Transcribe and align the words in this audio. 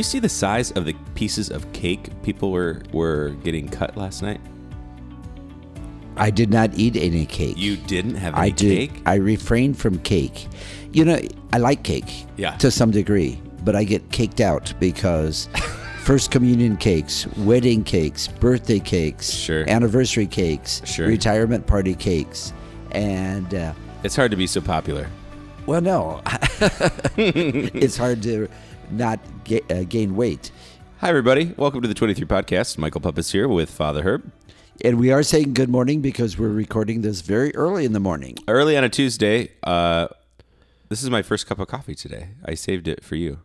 You 0.00 0.04
see 0.04 0.18
the 0.18 0.30
size 0.30 0.70
of 0.70 0.86
the 0.86 0.94
pieces 1.14 1.50
of 1.50 1.70
cake 1.74 2.08
people 2.22 2.52
were 2.52 2.80
were 2.90 3.36
getting 3.44 3.68
cut 3.68 3.98
last 3.98 4.22
night? 4.22 4.40
I 6.16 6.30
did 6.30 6.48
not 6.48 6.72
eat 6.72 6.96
any 6.96 7.26
cake. 7.26 7.58
You 7.58 7.76
didn't 7.76 8.14
have 8.14 8.32
any 8.32 8.46
I 8.46 8.48
did. 8.48 8.88
cake? 8.92 9.02
I 9.04 9.16
refrained 9.16 9.76
from 9.76 9.98
cake. 9.98 10.48
You 10.94 11.04
know, 11.04 11.20
I 11.52 11.58
like 11.58 11.82
cake. 11.82 12.24
Yeah. 12.38 12.56
To 12.56 12.70
some 12.70 12.90
degree, 12.90 13.42
but 13.62 13.76
I 13.76 13.84
get 13.84 14.10
caked 14.10 14.40
out 14.40 14.72
because 14.80 15.50
first 16.04 16.30
communion 16.30 16.78
cakes, 16.78 17.26
wedding 17.36 17.84
cakes, 17.84 18.26
birthday 18.26 18.78
cakes, 18.78 19.30
Sure. 19.30 19.68
anniversary 19.68 20.26
cakes, 20.26 20.80
Sure. 20.86 21.08
retirement 21.08 21.66
party 21.66 21.94
cakes, 21.94 22.54
and 22.92 23.54
uh, 23.54 23.74
It's 24.02 24.16
hard 24.16 24.30
to 24.30 24.36
be 24.38 24.46
so 24.46 24.62
popular. 24.62 25.08
well, 25.66 25.82
no, 25.82 26.22
it's 27.18 27.98
hard 27.98 28.22
to 28.22 28.48
not 28.92 29.20
ga- 29.44 29.62
uh, 29.70 29.84
gain 29.88 30.16
weight. 30.16 30.50
Hi, 30.98 31.08
everybody. 31.08 31.54
Welcome 31.56 31.82
to 31.82 31.88
the 31.88 31.94
23 31.94 32.26
Podcast. 32.26 32.78
Michael 32.78 33.00
Puppets 33.00 33.32
here 33.32 33.48
with 33.48 33.70
Father 33.70 34.02
Herb. 34.02 34.30
And 34.82 34.98
we 34.98 35.12
are 35.12 35.22
saying 35.22 35.54
good 35.54 35.68
morning 35.68 36.00
because 36.00 36.38
we're 36.38 36.48
recording 36.48 37.02
this 37.02 37.20
very 37.20 37.54
early 37.54 37.84
in 37.84 37.92
the 37.92 38.00
morning. 38.00 38.36
Early 38.48 38.76
on 38.76 38.84
a 38.84 38.88
Tuesday, 38.88 39.52
uh, 39.62 40.08
this 40.88 41.02
is 41.02 41.10
my 41.10 41.22
first 41.22 41.46
cup 41.46 41.58
of 41.58 41.68
coffee 41.68 41.94
today. 41.94 42.28
I 42.44 42.54
saved 42.54 42.88
it 42.88 43.04
for 43.04 43.14
you. 43.16 43.40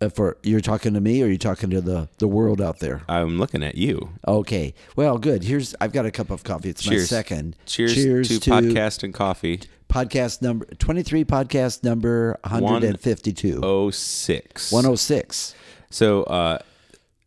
Uh, 0.00 0.08
for 0.08 0.36
you're 0.42 0.60
talking 0.60 0.92
to 0.94 1.00
me, 1.00 1.22
or 1.22 1.26
you're 1.26 1.36
talking 1.36 1.70
to 1.70 1.80
the 1.80 2.08
the 2.18 2.26
world 2.28 2.60
out 2.60 2.80
there? 2.80 3.02
I'm 3.08 3.38
looking 3.38 3.62
at 3.62 3.76
you. 3.76 4.10
Okay. 4.26 4.74
Well, 4.96 5.18
good. 5.18 5.44
Here's 5.44 5.74
I've 5.80 5.92
got 5.92 6.04
a 6.04 6.10
cup 6.10 6.30
of 6.30 6.42
coffee. 6.44 6.68
It's 6.68 6.82
Cheers. 6.82 7.10
my 7.10 7.16
second. 7.18 7.56
Cheers, 7.64 7.94
to, 8.28 8.50
podcast 8.50 9.02
and 9.02 9.14
coffee. 9.14 9.60
Podcast 9.94 10.42
number 10.42 10.66
23 10.66 11.24
podcast 11.24 11.84
number 11.84 12.36
152 12.42 13.92
06. 13.92 14.72
106 14.72 15.54
So, 15.90 16.24
uh, 16.24 16.58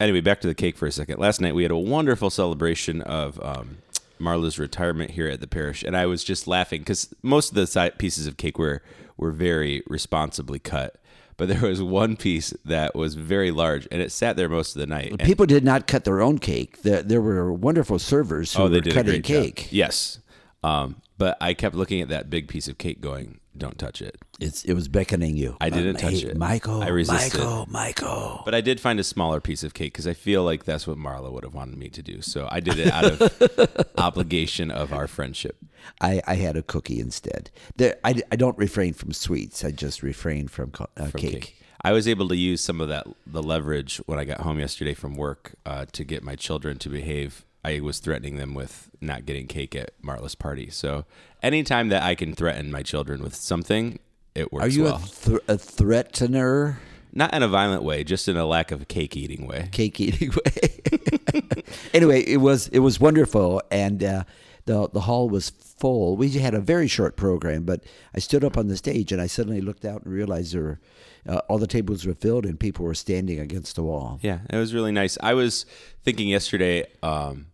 anyway, 0.01 0.19
back 0.19 0.41
to 0.41 0.47
the 0.47 0.53
cake 0.53 0.75
for 0.75 0.85
a 0.85 0.91
second. 0.91 1.17
Last 1.17 1.39
night 1.39 1.55
we 1.55 1.63
had 1.63 1.71
a 1.71 1.77
wonderful 1.77 2.29
celebration 2.29 3.01
of 3.01 3.41
um, 3.41 3.77
Marla's 4.19 4.59
retirement 4.59 5.11
here 5.11 5.29
at 5.29 5.39
the 5.39 5.47
parish, 5.47 5.81
and 5.81 5.95
I 5.95 6.07
was 6.07 6.25
just 6.25 6.45
laughing 6.45 6.81
because 6.81 7.13
most 7.23 7.49
of 7.49 7.55
the 7.55 7.67
side 7.67 7.97
pieces 7.97 8.27
of 8.27 8.35
cake 8.35 8.59
were 8.59 8.81
were 9.15 9.31
very 9.31 9.81
responsibly 9.87 10.59
cut, 10.59 10.97
but 11.37 11.47
there 11.47 11.61
was 11.61 11.81
one 11.81 12.17
piece 12.17 12.53
that 12.65 12.95
was 12.95 13.15
very 13.15 13.49
large, 13.49 13.87
and 13.91 14.01
it 14.01 14.11
sat 14.11 14.35
there 14.35 14.49
most 14.49 14.75
of 14.75 14.81
the 14.81 14.87
night. 14.87 15.11
And- 15.11 15.19
people 15.21 15.45
did 15.45 15.63
not 15.63 15.87
cut 15.87 16.03
their 16.03 16.21
own 16.21 16.37
cake 16.37 16.81
there, 16.81 17.01
there 17.01 17.21
were 17.21 17.53
wonderful 17.53 17.97
servers 17.97 18.53
who 18.53 18.63
oh, 18.63 18.67
they 18.67 18.79
were 18.79 18.81
did 18.81 18.93
cutting 18.93 19.21
great 19.21 19.23
job. 19.23 19.43
cake 19.43 19.67
Yes, 19.71 20.19
um, 20.63 20.97
but 21.17 21.37
I 21.41 21.53
kept 21.53 21.75
looking 21.75 22.01
at 22.01 22.09
that 22.09 22.29
big 22.29 22.47
piece 22.47 22.67
of 22.67 22.77
cake, 22.77 23.01
going, 23.01 23.39
"Don't 23.55 23.77
touch 23.77 24.01
it." 24.01 24.17
it's 24.39 24.63
it 24.65 24.73
was 24.73 24.87
beckoning 24.87 25.35
you 25.35 25.57
I 25.59 25.71
didn't 25.71 25.95
touch 25.95 26.21
it. 26.23 26.37
michael 26.37 26.83
I 26.83 26.89
resisted. 26.89 27.39
michael 27.41 27.65
michael 27.67 28.41
But 28.45 28.53
I 28.53 28.61
did 28.61 28.79
find 28.79 28.99
a 28.99 29.03
smaller 29.03 29.41
piece 29.41 29.63
of 29.63 29.73
cake 29.73 29.93
because 29.93 30.05
I 30.05 30.13
feel 30.13 30.43
like 30.43 30.63
that's 30.65 30.85
what 30.85 30.95
Marla 30.97 31.31
would 31.31 31.43
have 31.43 31.55
wanted 31.55 31.75
me 31.79 31.89
to 31.89 32.03
do. 32.03 32.21
So 32.21 32.47
I 32.51 32.59
did 32.59 32.77
it 32.77 32.91
out 32.91 33.05
of 33.05 33.87
obligation 33.97 34.69
of 34.69 34.93
our 34.93 35.07
friendship. 35.07 35.57
I, 36.01 36.21
I 36.27 36.35
had 36.35 36.55
a 36.55 36.61
cookie 36.61 36.99
instead 36.99 37.49
there, 37.77 37.95
I, 38.03 38.21
I 38.31 38.35
don't 38.35 38.57
refrain 38.57 38.93
from 38.93 39.11
sweets 39.13 39.63
i 39.63 39.71
just 39.71 40.03
refrain 40.03 40.47
from, 40.47 40.69
co- 40.71 40.87
uh, 40.97 41.07
from 41.07 41.21
cake. 41.21 41.55
I 41.81 41.93
was 41.93 42.07
able 42.07 42.27
to 42.27 42.35
use 42.35 42.61
some 42.61 42.79
of 42.81 42.89
that 42.89 43.07
the 43.25 43.41
leverage 43.41 43.97
when 44.05 44.19
I 44.19 44.25
got 44.25 44.41
home 44.41 44.59
yesterday 44.59 44.93
from 44.93 45.15
work 45.15 45.55
uh, 45.65 45.85
to 45.93 46.03
get 46.03 46.23
my 46.23 46.35
children 46.35 46.77
to 46.79 46.89
behave. 46.89 47.45
I 47.67 47.79
was 47.81 47.99
threatening 47.99 48.37
them 48.37 48.53
with 48.53 48.89
not 49.01 49.25
getting 49.25 49.47
cake 49.47 49.75
at 49.75 49.91
Marla's 50.01 50.35
party. 50.35 50.69
So 50.69 51.05
anytime 51.43 51.89
that 51.89 52.01
I 52.01 52.15
can 52.15 52.33
threaten 52.33 52.71
my 52.71 52.81
children 52.81 53.21
with 53.21 53.35
something, 53.35 53.99
it 54.33 54.53
works 54.53 54.65
are 54.65 54.69
you 54.69 54.83
well. 54.83 55.03
a, 55.03 55.07
th- 55.07 55.41
a 55.47 55.57
threatener 55.57 56.77
not 57.13 57.33
in 57.33 57.41
a 57.41 57.47
violent 57.47 57.83
way, 57.83 58.03
just 58.03 58.27
in 58.27 58.37
a 58.37 58.45
lack 58.45 58.71
of 58.71 58.87
cake 58.87 59.17
eating 59.17 59.47
way. 59.47 59.69
cake 59.71 59.99
eating 59.99 60.31
way. 60.31 61.63
anyway, 61.93 62.21
it 62.21 62.37
was 62.37 62.67
it 62.67 62.79
was 62.79 62.99
wonderful, 62.99 63.61
and 63.71 64.03
uh, 64.03 64.23
the 64.65 64.87
the 64.89 65.01
hall 65.01 65.27
was 65.27 65.49
full. 65.49 66.15
We 66.15 66.29
had 66.31 66.53
a 66.53 66.61
very 66.61 66.87
short 66.87 67.17
program, 67.17 67.63
but 67.63 67.83
I 68.13 68.19
stood 68.19 68.43
up 68.43 68.57
on 68.57 68.67
the 68.67 68.77
stage 68.77 69.11
and 69.11 69.21
I 69.21 69.27
suddenly 69.27 69.61
looked 69.61 69.85
out 69.85 70.03
and 70.03 70.13
realized 70.13 70.53
there 70.53 70.61
were, 70.63 70.79
uh, 71.27 71.41
all 71.47 71.59
the 71.59 71.67
tables 71.67 72.05
were 72.05 72.15
filled 72.15 72.45
and 72.45 72.59
people 72.59 72.83
were 72.83 72.95
standing 72.95 73.39
against 73.39 73.75
the 73.75 73.83
wall. 73.83 74.19
Yeah, 74.23 74.39
it 74.49 74.57
was 74.57 74.73
really 74.73 74.91
nice. 74.91 75.17
I 75.21 75.33
was 75.35 75.67
thinking 76.03 76.27
yesterday. 76.27 76.85
Um, 77.03 77.47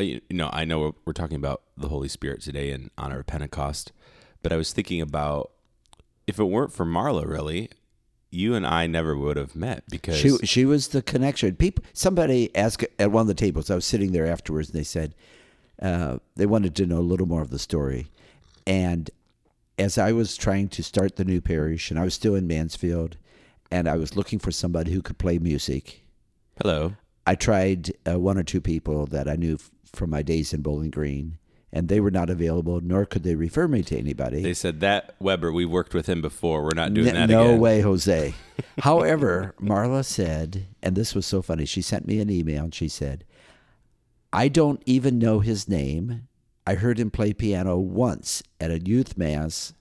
you 0.00 0.20
know, 0.30 0.50
I 0.52 0.64
know 0.64 0.94
we're, 1.04 1.12
talking 1.12 1.36
about 1.36 1.62
the 1.76 1.88
Holy 1.88 2.08
Spirit 2.08 2.40
today 2.40 2.70
in 2.70 2.90
honor 2.96 3.20
of 3.20 3.26
Pentecost, 3.26 3.92
but 4.42 4.52
I 4.52 4.56
was 4.56 4.72
thinking 4.72 5.00
about 5.00 5.50
if 6.26 6.38
it 6.38 6.44
weren't 6.44 6.72
for 6.72 6.86
Marla, 6.86 7.26
really, 7.26 7.70
you 8.30 8.54
and 8.54 8.66
I 8.66 8.86
never 8.86 9.16
would 9.16 9.36
have 9.36 9.56
met 9.56 9.84
because 9.90 10.16
She 10.16 10.36
she 10.38 10.64
was 10.64 10.88
the 10.88 11.02
connection. 11.02 11.56
People 11.56 11.84
somebody 11.92 12.54
asked 12.54 12.84
at 12.98 13.10
one 13.10 13.22
of 13.22 13.26
the 13.26 13.34
tables. 13.34 13.70
I 13.70 13.74
was 13.74 13.84
sitting 13.84 14.12
there 14.12 14.26
afterwards, 14.26 14.70
and 14.70 14.78
they 14.78 14.84
said 14.84 15.14
uh, 15.80 16.18
they 16.36 16.46
wanted 16.46 16.76
to 16.76 16.86
know 16.86 16.98
a 16.98 17.00
little 17.00 17.26
more 17.26 17.42
of 17.42 17.50
the 17.50 17.58
story. 17.58 18.06
And 18.66 19.10
as 19.78 19.98
I 19.98 20.12
was 20.12 20.36
trying 20.36 20.68
to 20.68 20.82
start 20.82 21.16
the 21.16 21.24
new 21.24 21.40
parish, 21.40 21.90
and 21.90 21.98
I 21.98 22.04
was 22.04 22.14
still 22.14 22.34
in 22.34 22.46
Mansfield, 22.46 23.16
and 23.70 23.88
I 23.88 23.96
was 23.96 24.14
looking 24.14 24.38
for 24.38 24.50
somebody 24.50 24.92
who 24.92 25.02
could 25.02 25.18
play 25.18 25.38
music. 25.38 26.02
hello. 26.60 26.94
I 27.26 27.34
tried 27.34 27.92
uh, 28.08 28.18
one 28.18 28.38
or 28.38 28.42
two 28.42 28.60
people 28.60 29.06
that 29.06 29.28
I 29.28 29.36
knew 29.36 29.58
from 29.92 30.10
my 30.10 30.22
days 30.22 30.52
in 30.52 30.62
Bowling 30.62 30.90
Green, 30.90 31.38
and 31.72 31.88
they 31.88 32.00
were 32.00 32.10
not 32.10 32.30
available, 32.30 32.80
nor 32.80 33.04
could 33.06 33.22
they 33.22 33.34
refer 33.34 33.68
me 33.68 33.82
to 33.84 33.96
anybody. 33.98 34.42
They 34.42 34.54
said 34.54 34.80
that 34.80 35.14
Weber. 35.20 35.52
We 35.52 35.64
worked 35.64 35.94
with 35.94 36.06
him 36.08 36.20
before. 36.20 36.62
We're 36.64 36.70
not 36.74 36.94
doing 36.94 37.08
N- 37.08 37.14
that 37.14 37.28
no 37.28 37.44
again. 37.46 37.60
way, 37.60 37.80
Jose. 37.80 38.34
However, 38.78 39.54
Marla 39.60 40.04
said, 40.04 40.66
and 40.82 40.96
this 40.96 41.14
was 41.14 41.26
so 41.26 41.42
funny. 41.42 41.64
She 41.64 41.82
sent 41.82 42.06
me 42.06 42.20
an 42.20 42.30
email 42.30 42.64
and 42.64 42.74
she 42.74 42.88
said, 42.88 43.24
I 44.32 44.48
don't 44.48 44.82
even 44.86 45.18
know 45.18 45.40
his 45.40 45.68
name. 45.68 46.28
I 46.66 46.74
heard 46.74 46.98
him 47.00 47.10
play 47.10 47.32
piano 47.32 47.78
once 47.78 48.42
at 48.60 48.70
a 48.70 48.78
youth 48.78 49.16
mass 49.16 49.72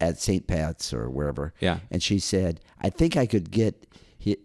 at 0.00 0.18
St. 0.18 0.46
Pat's 0.46 0.92
or 0.92 1.08
wherever. 1.08 1.54
Yeah. 1.60 1.78
And 1.90 2.02
she 2.02 2.18
said, 2.18 2.60
I 2.80 2.90
think 2.90 3.16
I 3.16 3.26
could 3.26 3.50
get 3.50 3.86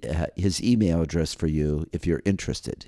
uh, 0.09 0.27
his 0.35 0.61
email 0.63 1.01
address 1.01 1.33
for 1.33 1.47
you 1.47 1.85
if 1.91 2.05
you're 2.05 2.21
interested. 2.23 2.87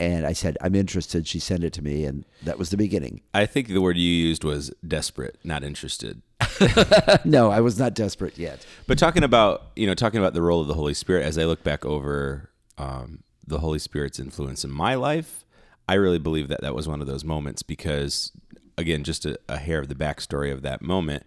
And 0.00 0.26
I 0.26 0.32
said, 0.32 0.56
I'm 0.60 0.76
interested. 0.76 1.26
She 1.26 1.40
sent 1.40 1.64
it 1.64 1.72
to 1.72 1.82
me, 1.82 2.04
and 2.04 2.24
that 2.44 2.56
was 2.56 2.70
the 2.70 2.76
beginning. 2.76 3.20
I 3.34 3.46
think 3.46 3.68
the 3.68 3.80
word 3.80 3.96
you 3.96 4.08
used 4.08 4.44
was 4.44 4.70
desperate, 4.86 5.38
not 5.42 5.64
interested. 5.64 6.22
no, 7.24 7.50
I 7.50 7.60
was 7.60 7.78
not 7.78 7.94
desperate 7.94 8.38
yet. 8.38 8.64
But 8.86 8.98
talking 8.98 9.24
about 9.24 9.66
you 9.74 9.86
know 9.86 9.94
talking 9.94 10.20
about 10.20 10.34
the 10.34 10.42
role 10.42 10.60
of 10.60 10.68
the 10.68 10.74
Holy 10.74 10.94
Spirit, 10.94 11.24
as 11.24 11.36
I 11.36 11.44
look 11.44 11.64
back 11.64 11.84
over 11.84 12.50
um, 12.76 13.24
the 13.46 13.58
Holy 13.58 13.78
Spirit's 13.78 14.20
influence 14.20 14.64
in 14.64 14.70
my 14.70 14.94
life, 14.94 15.44
I 15.88 15.94
really 15.94 16.18
believe 16.18 16.48
that 16.48 16.60
that 16.60 16.74
was 16.74 16.86
one 16.86 17.00
of 17.00 17.06
those 17.06 17.24
moments 17.24 17.62
because, 17.62 18.32
again, 18.76 19.04
just 19.04 19.24
a, 19.26 19.38
a 19.48 19.58
hair 19.58 19.80
of 19.80 19.88
the 19.88 19.94
backstory 19.94 20.52
of 20.52 20.62
that 20.62 20.82
moment. 20.82 21.24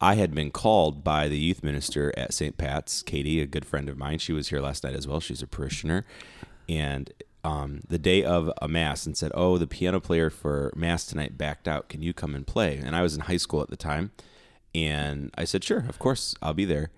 I 0.00 0.14
had 0.14 0.32
been 0.32 0.52
called 0.52 1.02
by 1.02 1.26
the 1.26 1.38
youth 1.38 1.64
minister 1.64 2.12
at 2.16 2.32
St. 2.32 2.56
Pat's, 2.56 3.02
Katie, 3.02 3.40
a 3.40 3.46
good 3.46 3.64
friend 3.64 3.88
of 3.88 3.98
mine. 3.98 4.18
She 4.18 4.32
was 4.32 4.48
here 4.48 4.60
last 4.60 4.84
night 4.84 4.94
as 4.94 5.08
well. 5.08 5.18
She's 5.18 5.42
a 5.42 5.46
parishioner, 5.46 6.06
and 6.68 7.12
um, 7.48 7.80
the 7.88 7.98
day 7.98 8.22
of 8.22 8.50
a 8.60 8.68
mass, 8.68 9.06
and 9.06 9.16
said, 9.16 9.32
"Oh, 9.34 9.56
the 9.56 9.66
piano 9.66 10.00
player 10.00 10.28
for 10.28 10.70
mass 10.76 11.06
tonight 11.06 11.38
backed 11.38 11.66
out. 11.66 11.88
Can 11.88 12.02
you 12.02 12.12
come 12.12 12.34
and 12.34 12.46
play?" 12.46 12.76
And 12.76 12.94
I 12.94 13.00
was 13.00 13.14
in 13.14 13.22
high 13.22 13.38
school 13.38 13.62
at 13.62 13.70
the 13.70 13.76
time, 13.76 14.10
and 14.74 15.30
I 15.36 15.44
said, 15.44 15.64
"Sure, 15.64 15.84
of 15.88 15.98
course, 15.98 16.34
I'll 16.42 16.52
be 16.52 16.66
there." 16.66 16.90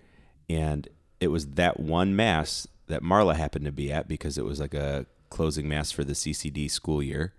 And 0.48 0.88
it 1.20 1.28
was 1.28 1.46
that 1.50 1.78
one 1.78 2.16
mass 2.16 2.66
that 2.88 3.02
Marla 3.02 3.36
happened 3.36 3.64
to 3.66 3.72
be 3.72 3.92
at 3.92 4.08
because 4.08 4.36
it 4.36 4.44
was 4.44 4.58
like 4.58 4.74
a 4.74 5.06
closing 5.28 5.68
mass 5.68 5.92
for 5.92 6.02
the 6.02 6.14
CCD 6.14 6.68
school 6.68 7.00
year. 7.00 7.32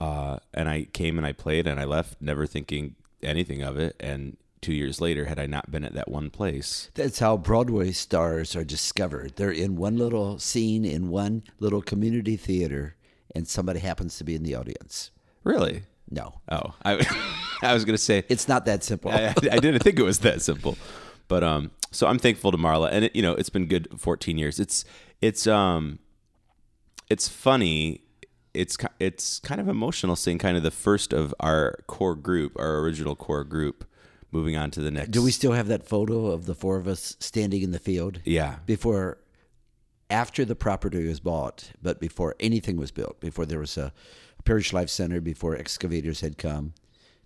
Uh, 0.00 0.38
and 0.52 0.68
I 0.68 0.84
came 0.84 1.18
and 1.18 1.26
I 1.26 1.32
played 1.32 1.66
and 1.66 1.80
I 1.80 1.84
left, 1.84 2.20
never 2.20 2.46
thinking 2.46 2.94
anything 3.22 3.62
of 3.62 3.78
it. 3.78 3.96
And 3.98 4.36
two 4.64 4.72
years 4.74 5.00
later, 5.00 5.26
had 5.26 5.38
I 5.38 5.46
not 5.46 5.70
been 5.70 5.84
at 5.84 5.94
that 5.94 6.08
one 6.10 6.30
place, 6.30 6.90
That's 6.94 7.18
how 7.20 7.36
Broadway 7.36 7.92
stars 7.92 8.56
are 8.56 8.64
discovered. 8.64 9.34
They're 9.36 9.50
in 9.64 9.76
one 9.76 9.96
little 9.96 10.38
scene 10.38 10.84
in 10.84 11.10
one 11.10 11.42
little 11.60 11.82
community 11.82 12.36
theater, 12.36 12.96
and 13.34 13.46
somebody 13.46 13.80
happens 13.80 14.16
to 14.18 14.24
be 14.24 14.34
in 14.34 14.42
the 14.42 14.54
audience. 14.54 15.10
really? 15.44 15.82
No, 16.10 16.34
Oh, 16.52 16.74
I, 16.84 16.92
I 17.62 17.72
was 17.74 17.84
gonna 17.86 17.96
say 17.98 18.24
it's 18.28 18.46
not 18.46 18.66
that 18.66 18.84
simple. 18.84 19.10
I, 19.10 19.28
I- 19.28 19.34
I 19.52 19.58
didn't 19.58 19.82
think 19.82 19.98
it 19.98 20.02
was 20.04 20.18
that 20.20 20.42
simple, 20.42 20.76
but 21.28 21.42
um, 21.42 21.70
so 21.90 22.06
I'm 22.06 22.18
thankful 22.18 22.52
to 22.52 22.58
Marla, 22.58 22.90
and 22.92 23.06
it, 23.06 23.16
you 23.16 23.22
know, 23.22 23.32
it's 23.34 23.48
been 23.48 23.66
good 23.66 23.88
14 23.98 24.36
years. 24.38 24.60
It's 24.60 24.84
it's 25.22 25.46
um, 25.46 25.98
it's 27.08 27.26
funny. 27.28 28.02
It's 28.52 28.76
it's 29.00 29.40
kind 29.40 29.60
of 29.60 29.68
emotional 29.68 30.14
seeing 30.14 30.38
kind 30.38 30.56
of 30.56 30.62
the 30.62 30.70
first 30.70 31.12
of 31.12 31.34
our 31.40 31.78
core 31.86 32.14
group, 32.14 32.52
our 32.58 32.78
original 32.80 33.16
core 33.16 33.42
group, 33.44 33.84
moving 34.34 34.56
on 34.56 34.70
to 34.72 34.80
the 34.80 34.90
next. 34.90 35.10
Do 35.12 35.22
we 35.22 35.30
still 35.30 35.52
have 35.52 35.68
that 35.68 35.86
photo 35.86 36.26
of 36.26 36.44
the 36.46 36.54
four 36.54 36.76
of 36.76 36.86
us 36.88 37.16
standing 37.20 37.62
in 37.62 37.70
the 37.70 37.78
field? 37.78 38.20
Yeah, 38.24 38.56
Before, 38.66 39.18
after 40.10 40.44
the 40.44 40.56
property 40.56 41.06
was 41.06 41.20
bought, 41.20 41.70
but 41.80 42.00
before 42.00 42.34
anything 42.40 42.76
was 42.76 42.90
built, 42.90 43.20
before 43.20 43.46
there 43.46 43.60
was 43.60 43.78
a, 43.78 43.92
parish 44.44 44.74
life 44.74 44.90
center, 44.90 45.20
before 45.22 45.56
excavators 45.56 46.20
had 46.20 46.36
come, 46.36 46.74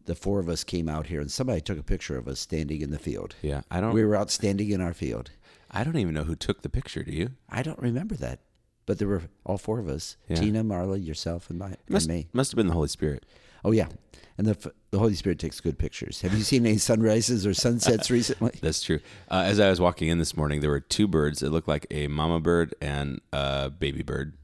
the 0.04 0.14
four 0.14 0.38
of 0.38 0.48
us 0.48 0.62
came 0.62 0.88
out 0.88 1.08
here, 1.08 1.20
and 1.20 1.30
somebody 1.32 1.60
took 1.60 1.78
a 1.78 1.82
picture 1.82 2.16
of 2.16 2.28
us 2.28 2.38
standing 2.38 2.80
in 2.80 2.90
the 2.90 2.98
field. 2.98 3.34
yeah. 3.42 3.62
I 3.70 3.80
don't. 3.80 3.92
We 3.92 4.04
were 4.04 4.14
out 4.14 4.30
standing 4.30 4.70
in 4.70 4.80
our 4.80 4.94
field. 4.94 5.30
I 5.70 5.82
don't 5.84 5.96
even 5.98 6.14
know 6.14 6.24
who 6.24 6.36
took 6.36 6.62
the 6.62 6.68
picture. 6.70 7.02
Do 7.02 7.12
you? 7.12 7.30
I 7.50 7.62
don't 7.62 7.78
remember 7.80 8.14
that, 8.16 8.38
but 8.86 8.98
there 8.98 9.08
were 9.08 9.22
all 9.44 9.58
four 9.58 9.80
of 9.80 9.88
us: 9.88 10.16
Yeah. 10.28 10.36
Tina, 10.36 10.62
Marla, 10.64 11.04
yourself, 11.04 11.50
and 11.50 11.58
my 11.58 11.74
Must, 11.88 12.06
and 12.08 12.16
me. 12.16 12.28
must 12.32 12.52
have 12.52 12.56
been 12.56 12.68
the 12.68 12.72
Holy 12.74 12.88
Spirit. 12.88 13.26
Oh 13.64 13.72
yeah, 13.72 13.88
and 14.36 14.46
the 14.46 14.72
the 14.90 14.98
Holy 14.98 15.14
Spirit 15.14 15.38
takes 15.38 15.60
good 15.60 15.78
pictures. 15.78 16.20
Have 16.22 16.32
you 16.34 16.42
seen 16.42 16.64
any 16.66 16.78
sunrises 16.78 17.46
or 17.46 17.54
sunsets 17.54 18.10
recently? 18.18 18.52
That's 18.62 18.82
true. 18.82 19.00
Uh, 19.30 19.42
as 19.46 19.60
I 19.60 19.68
was 19.70 19.80
walking 19.80 20.08
in 20.08 20.18
this 20.18 20.36
morning, 20.36 20.60
there 20.60 20.70
were 20.70 20.80
two 20.80 21.06
birds. 21.08 21.42
It 21.42 21.50
looked 21.50 21.68
like 21.68 21.86
a 21.90 22.08
mama 22.08 22.40
bird 22.40 22.74
and 22.80 23.20
a 23.32 23.70
baby 23.70 24.02
bird. 24.02 24.34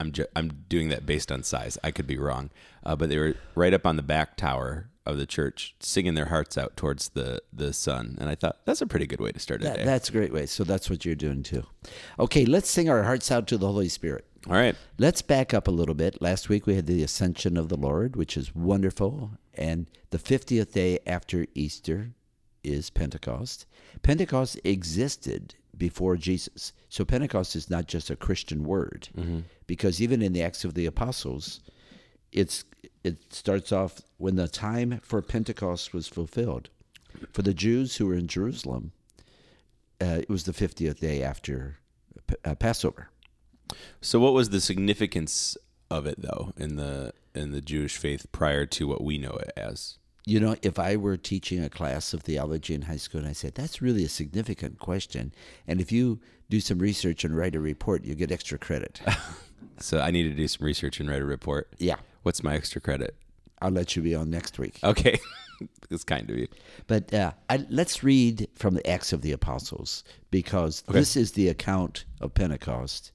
I'm 0.00 0.10
ju- 0.12 0.26
I'm 0.34 0.64
doing 0.68 0.88
that 0.88 1.06
based 1.06 1.30
on 1.30 1.42
size. 1.44 1.78
I 1.84 1.90
could 1.92 2.06
be 2.06 2.18
wrong, 2.18 2.50
uh, 2.84 2.96
but 2.96 3.08
they 3.08 3.18
were 3.18 3.34
right 3.54 3.72
up 3.72 3.86
on 3.86 3.94
the 3.96 4.02
back 4.02 4.36
tower 4.36 4.88
of 5.06 5.18
the 5.18 5.26
church, 5.26 5.74
singing 5.80 6.14
their 6.14 6.24
hearts 6.26 6.58
out 6.58 6.76
towards 6.76 7.10
the 7.10 7.40
the 7.52 7.72
sun. 7.72 8.16
And 8.20 8.28
I 8.28 8.34
thought 8.34 8.58
that's 8.64 8.80
a 8.82 8.86
pretty 8.86 9.06
good 9.06 9.20
way 9.20 9.30
to 9.30 9.38
start 9.38 9.60
a 9.60 9.64
That, 9.64 9.76
day. 9.76 9.84
that's 9.84 10.08
a 10.08 10.12
great 10.12 10.32
way. 10.32 10.46
So 10.46 10.64
that's 10.64 10.90
what 10.90 11.04
you're 11.04 11.14
doing 11.14 11.42
too. 11.44 11.64
Okay, 12.18 12.44
let's 12.44 12.68
sing 12.68 12.88
our 12.90 13.04
hearts 13.04 13.30
out 13.30 13.46
to 13.48 13.56
the 13.58 13.66
Holy 13.68 13.88
Spirit. 13.88 14.24
All 14.46 14.54
right. 14.56 14.76
Let's 14.98 15.22
back 15.22 15.54
up 15.54 15.68
a 15.68 15.72
little 15.72 15.94
bit. 15.94 16.20
Last 16.20 16.48
week 16.48 16.66
we 16.66 16.74
had 16.74 16.86
the 16.86 17.02
ascension 17.02 17.56
of 17.56 17.68
the 17.70 17.76
Lord, 17.76 18.14
which 18.14 18.36
is 18.36 18.54
wonderful. 18.54 19.30
And 19.54 19.86
the 20.10 20.18
50th 20.18 20.72
day 20.72 20.98
after 21.06 21.46
Easter 21.54 22.10
is 22.62 22.90
Pentecost. 22.90 23.66
Pentecost 24.02 24.60
existed 24.64 25.54
before 25.76 26.16
Jesus. 26.16 26.72
So 26.88 27.04
Pentecost 27.04 27.56
is 27.56 27.70
not 27.70 27.86
just 27.88 28.10
a 28.10 28.16
Christian 28.16 28.64
word, 28.64 29.08
because 29.66 30.00
even 30.00 30.20
in 30.22 30.32
the 30.32 30.42
Acts 30.42 30.64
of 30.64 30.74
the 30.74 30.86
Apostles, 30.86 31.60
it's 32.32 32.64
it 33.02 33.32
starts 33.32 33.72
off 33.72 34.00
when 34.18 34.36
the 34.36 34.48
time 34.48 35.00
for 35.02 35.20
Pentecost 35.22 35.92
was 35.94 36.06
fulfilled. 36.08 36.68
For 37.32 37.42
the 37.42 37.54
Jews 37.54 37.96
who 37.96 38.06
were 38.06 38.14
in 38.14 38.28
Jerusalem, 38.28 38.92
uh, 40.00 40.18
it 40.20 40.28
was 40.28 40.44
the 40.44 40.52
50th 40.52 41.00
day 41.00 41.22
after 41.22 41.78
uh, 42.44 42.54
Passover. 42.54 43.08
So, 44.00 44.20
what 44.20 44.32
was 44.32 44.50
the 44.50 44.60
significance 44.60 45.56
of 45.90 46.06
it, 46.06 46.20
though, 46.20 46.52
in 46.56 46.76
the 46.76 47.12
in 47.34 47.52
the 47.52 47.60
Jewish 47.60 47.96
faith 47.96 48.26
prior 48.32 48.66
to 48.66 48.86
what 48.86 49.02
we 49.02 49.18
know 49.18 49.32
it 49.32 49.52
as? 49.56 49.98
You 50.26 50.40
know, 50.40 50.56
if 50.62 50.78
I 50.78 50.96
were 50.96 51.18
teaching 51.18 51.62
a 51.62 51.68
class 51.68 52.14
of 52.14 52.22
theology 52.22 52.74
in 52.74 52.82
high 52.82 52.96
school 52.96 53.20
and 53.20 53.28
I 53.28 53.32
said, 53.34 53.54
that's 53.54 53.82
really 53.82 54.04
a 54.04 54.08
significant 54.08 54.78
question. 54.78 55.34
And 55.66 55.82
if 55.82 55.92
you 55.92 56.18
do 56.48 56.60
some 56.60 56.78
research 56.78 57.24
and 57.24 57.36
write 57.36 57.54
a 57.54 57.60
report, 57.60 58.04
you 58.06 58.14
get 58.14 58.32
extra 58.32 58.58
credit. 58.58 59.00
So, 59.80 59.98
I 59.98 60.12
need 60.12 60.22
to 60.24 60.30
do 60.34 60.46
some 60.46 60.64
research 60.64 61.00
and 61.00 61.10
write 61.10 61.20
a 61.20 61.24
report. 61.24 61.68
yeah. 61.78 61.96
What's 62.22 62.44
my 62.44 62.54
extra 62.54 62.80
credit? 62.80 63.16
I'll 63.60 63.72
let 63.72 63.96
you 63.96 64.02
be 64.02 64.14
on 64.14 64.30
next 64.30 64.58
week. 64.58 64.78
Okay, 64.84 65.18
it's 65.90 66.04
kind 66.04 66.30
of 66.30 66.38
you. 66.38 66.46
But 66.86 67.12
uh, 67.12 67.32
I, 67.50 67.66
let's 67.70 68.04
read 68.04 68.48
from 68.54 68.74
the 68.74 68.86
Acts 68.88 69.12
of 69.12 69.22
the 69.22 69.32
Apostles 69.32 70.04
because 70.30 70.82
this 70.88 71.16
is 71.16 71.32
the 71.32 71.48
account 71.48 72.04
of 72.20 72.34
Pentecost. 72.34 73.10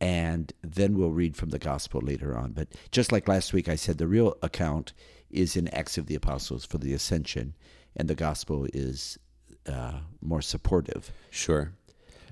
And 0.00 0.52
then 0.62 0.96
we'll 0.96 1.10
read 1.10 1.36
from 1.36 1.50
the 1.50 1.58
gospel 1.58 2.00
later 2.00 2.36
on. 2.36 2.52
But 2.52 2.68
just 2.92 3.10
like 3.10 3.26
last 3.26 3.52
week, 3.52 3.68
I 3.68 3.74
said 3.74 3.98
the 3.98 4.06
real 4.06 4.36
account 4.42 4.92
is 5.30 5.56
in 5.56 5.68
Acts 5.68 5.98
of 5.98 6.06
the 6.06 6.14
Apostles 6.14 6.64
for 6.64 6.78
the 6.78 6.92
ascension, 6.92 7.54
and 7.96 8.08
the 8.08 8.14
gospel 8.14 8.66
is 8.72 9.18
uh, 9.66 10.00
more 10.20 10.42
supportive. 10.42 11.12
Sure. 11.30 11.72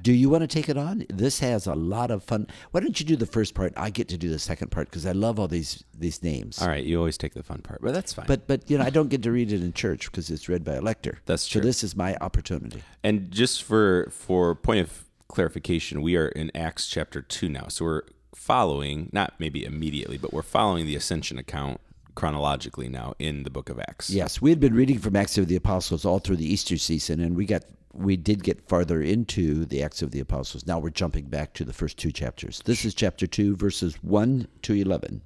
Do 0.02 0.12
you 0.12 0.28
want 0.28 0.42
to 0.42 0.46
take 0.46 0.68
it 0.68 0.76
on? 0.76 1.06
This 1.08 1.40
has 1.40 1.66
a 1.66 1.74
lot 1.74 2.10
of 2.10 2.22
fun. 2.22 2.48
Why 2.70 2.80
don't 2.80 2.98
you 3.00 3.06
do 3.06 3.16
the 3.16 3.26
first 3.26 3.54
part? 3.54 3.72
I 3.76 3.90
get 3.90 4.08
to 4.08 4.18
do 4.18 4.28
the 4.28 4.38
second 4.38 4.70
part 4.70 4.90
because 4.90 5.06
I 5.06 5.12
love 5.12 5.40
all 5.40 5.48
these 5.48 5.84
these 5.98 6.22
names. 6.22 6.60
All 6.60 6.68
right, 6.68 6.84
you 6.84 6.98
always 6.98 7.16
take 7.16 7.34
the 7.34 7.42
fun 7.42 7.62
part, 7.62 7.80
but 7.82 7.94
that's 7.94 8.12
fine. 8.12 8.26
But 8.26 8.46
but 8.46 8.70
you 8.70 8.78
know 8.78 8.84
I 8.84 8.90
don't 8.90 9.08
get 9.08 9.22
to 9.22 9.32
read 9.32 9.52
it 9.52 9.62
in 9.62 9.72
church 9.72 10.10
because 10.10 10.30
it's 10.30 10.48
read 10.48 10.64
by 10.64 10.74
a 10.74 10.80
lector. 10.82 11.18
That's 11.24 11.46
true. 11.46 11.62
So 11.62 11.66
this 11.66 11.82
is 11.82 11.96
my 11.96 12.16
opportunity. 12.20 12.82
And 13.02 13.30
just 13.30 13.62
for 13.62 14.08
for 14.10 14.54
point 14.54 14.80
of 14.80 15.05
clarification, 15.28 16.02
we 16.02 16.17
are 16.17 16.28
in 16.28 16.50
Acts 16.55 16.88
chapter 16.88 17.23
two 17.23 17.49
now, 17.49 17.67
so 17.69 17.84
we're 17.84 18.02
following 18.34 19.08
not 19.12 19.34
maybe 19.38 19.64
immediately, 19.64 20.19
but 20.19 20.32
we're 20.32 20.43
following 20.43 20.87
the 20.87 20.96
ascension 20.96 21.38
account 21.38 21.81
chronologically 22.14 22.88
now 22.88 23.14
in 23.19 23.43
the 23.43 23.50
book 23.50 23.69
of 23.69 23.78
Acts. 23.78 24.11
Yes, 24.11 24.40
we 24.40 24.50
had 24.50 24.61
been 24.61 24.75
reading 24.75 24.99
from 24.99 25.17
Acts 25.17 25.38
of 25.38 25.49
the 25.49 25.56
Apostles 25.56 26.05
all 26.05 26.19
through 26.19 26.37
the 26.37 26.50
Easter 26.50 26.76
season, 26.78 27.20
and 27.20 27.37
we 27.37 27.46
got 27.46 27.64
we 27.93 28.17
did 28.17 28.44
get 28.44 28.69
farther 28.69 29.00
into 29.00 29.64
the 29.64 29.82
Acts 29.82 30.02
of 30.02 30.11
the 30.11 30.20
Apostles. 30.20 30.67
Now 30.67 30.78
we're 30.78 30.90
jumping 30.90 31.26
back 31.26 31.55
to 31.55 31.64
the 31.64 31.73
first 31.73 31.96
two 31.96 32.12
chapters. 32.12 32.62
This 32.64 32.84
is 32.84 32.94
chapter 32.94 33.26
two, 33.26 33.56
verses 33.56 34.02
one 34.02 34.49
to 34.62 34.75
eleven. 34.75 35.23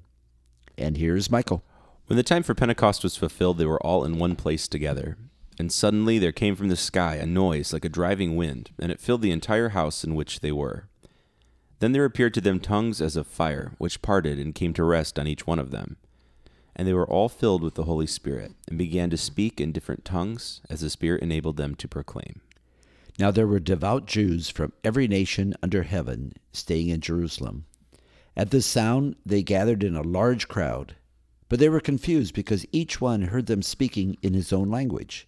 And 0.79 0.97
here's 0.97 1.31
Michael. 1.31 1.65
When 2.07 2.17
the 2.17 2.23
time 2.23 2.43
for 2.43 2.55
Pentecost 2.55 3.05
was 3.05 3.17
fulfilled, 3.17 3.59
they 3.59 3.67
were 3.67 3.85
all 3.85 4.05
in 4.05 4.19
one 4.19 4.35
place 4.35 4.67
together. 4.67 5.17
And 5.61 5.71
suddenly 5.71 6.19
there 6.19 6.33
came 6.33 6.57
from 6.57 6.69
the 6.69 6.75
sky 6.75 7.17
a 7.17 7.27
noise 7.27 7.75
like 7.75 7.85
a 7.85 7.91
driving 7.91 8.35
wind, 8.35 8.71
and 8.79 8.91
it 8.91 8.99
filled 8.99 9.21
the 9.21 9.31
entire 9.31 9.69
house 9.69 10.03
in 10.03 10.15
which 10.15 10.41
they 10.41 10.53
were. 10.53 10.89
Then 11.81 11.93
there 11.93 12.07
appeared 12.07 12.33
to 12.33 12.41
them 12.41 12.61
tongues 12.61 13.03
as 13.03 13.15
of 13.15 13.27
fire, 13.27 13.73
which 13.77 14.01
parted 14.01 14.39
and 14.39 14.55
came 14.55 14.73
to 14.73 14.83
rest 14.83 15.19
on 15.19 15.27
each 15.27 15.47
one 15.47 15.59
of 15.59 15.71
them. 15.71 15.99
And 16.75 16.89
they 16.89 16.95
were 16.95 17.07
all 17.07 17.29
filled 17.29 17.63
with 17.63 17.75
the 17.75 17.85
Holy 17.85 18.07
Spirit, 18.07 18.53
and 18.69 18.79
began 18.79 19.11
to 19.11 19.19
speak 19.19 19.61
in 19.61 19.71
different 19.71 20.03
tongues, 20.03 20.63
as 20.71 20.81
the 20.81 20.89
Spirit 20.89 21.23
enabled 21.23 21.59
them 21.59 21.75
to 21.75 21.87
proclaim. 21.87 22.41
Now 23.19 23.31
there 23.31 23.47
were 23.47 23.61
devout 23.61 24.07
Jews 24.07 24.49
from 24.49 24.73
every 24.83 25.09
nation 25.09 25.53
under 25.63 25.83
heaven 25.83 26.33
staying 26.55 26.89
in 26.89 27.03
Jerusalem. 27.03 27.67
At 28.35 28.51
this 28.51 28.65
sound, 28.65 29.15
they 29.27 29.43
gathered 29.43 29.85
in 29.85 29.95
a 29.95 30.01
large 30.01 30.49
crowd, 30.49 30.97
but 31.51 31.59
they 31.59 31.69
were 31.69 31.81
confused 31.81 32.33
because 32.33 32.65
each 32.73 32.99
one 32.99 33.25
heard 33.25 33.45
them 33.45 33.61
speaking 33.61 34.17
in 34.23 34.33
his 34.33 34.55
own 34.55 34.71
language. 34.71 35.27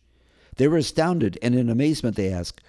They 0.56 0.68
were 0.68 0.78
astounded, 0.78 1.38
and 1.42 1.54
in 1.54 1.68
amazement 1.68 2.16
they 2.16 2.32
asked, 2.32 2.60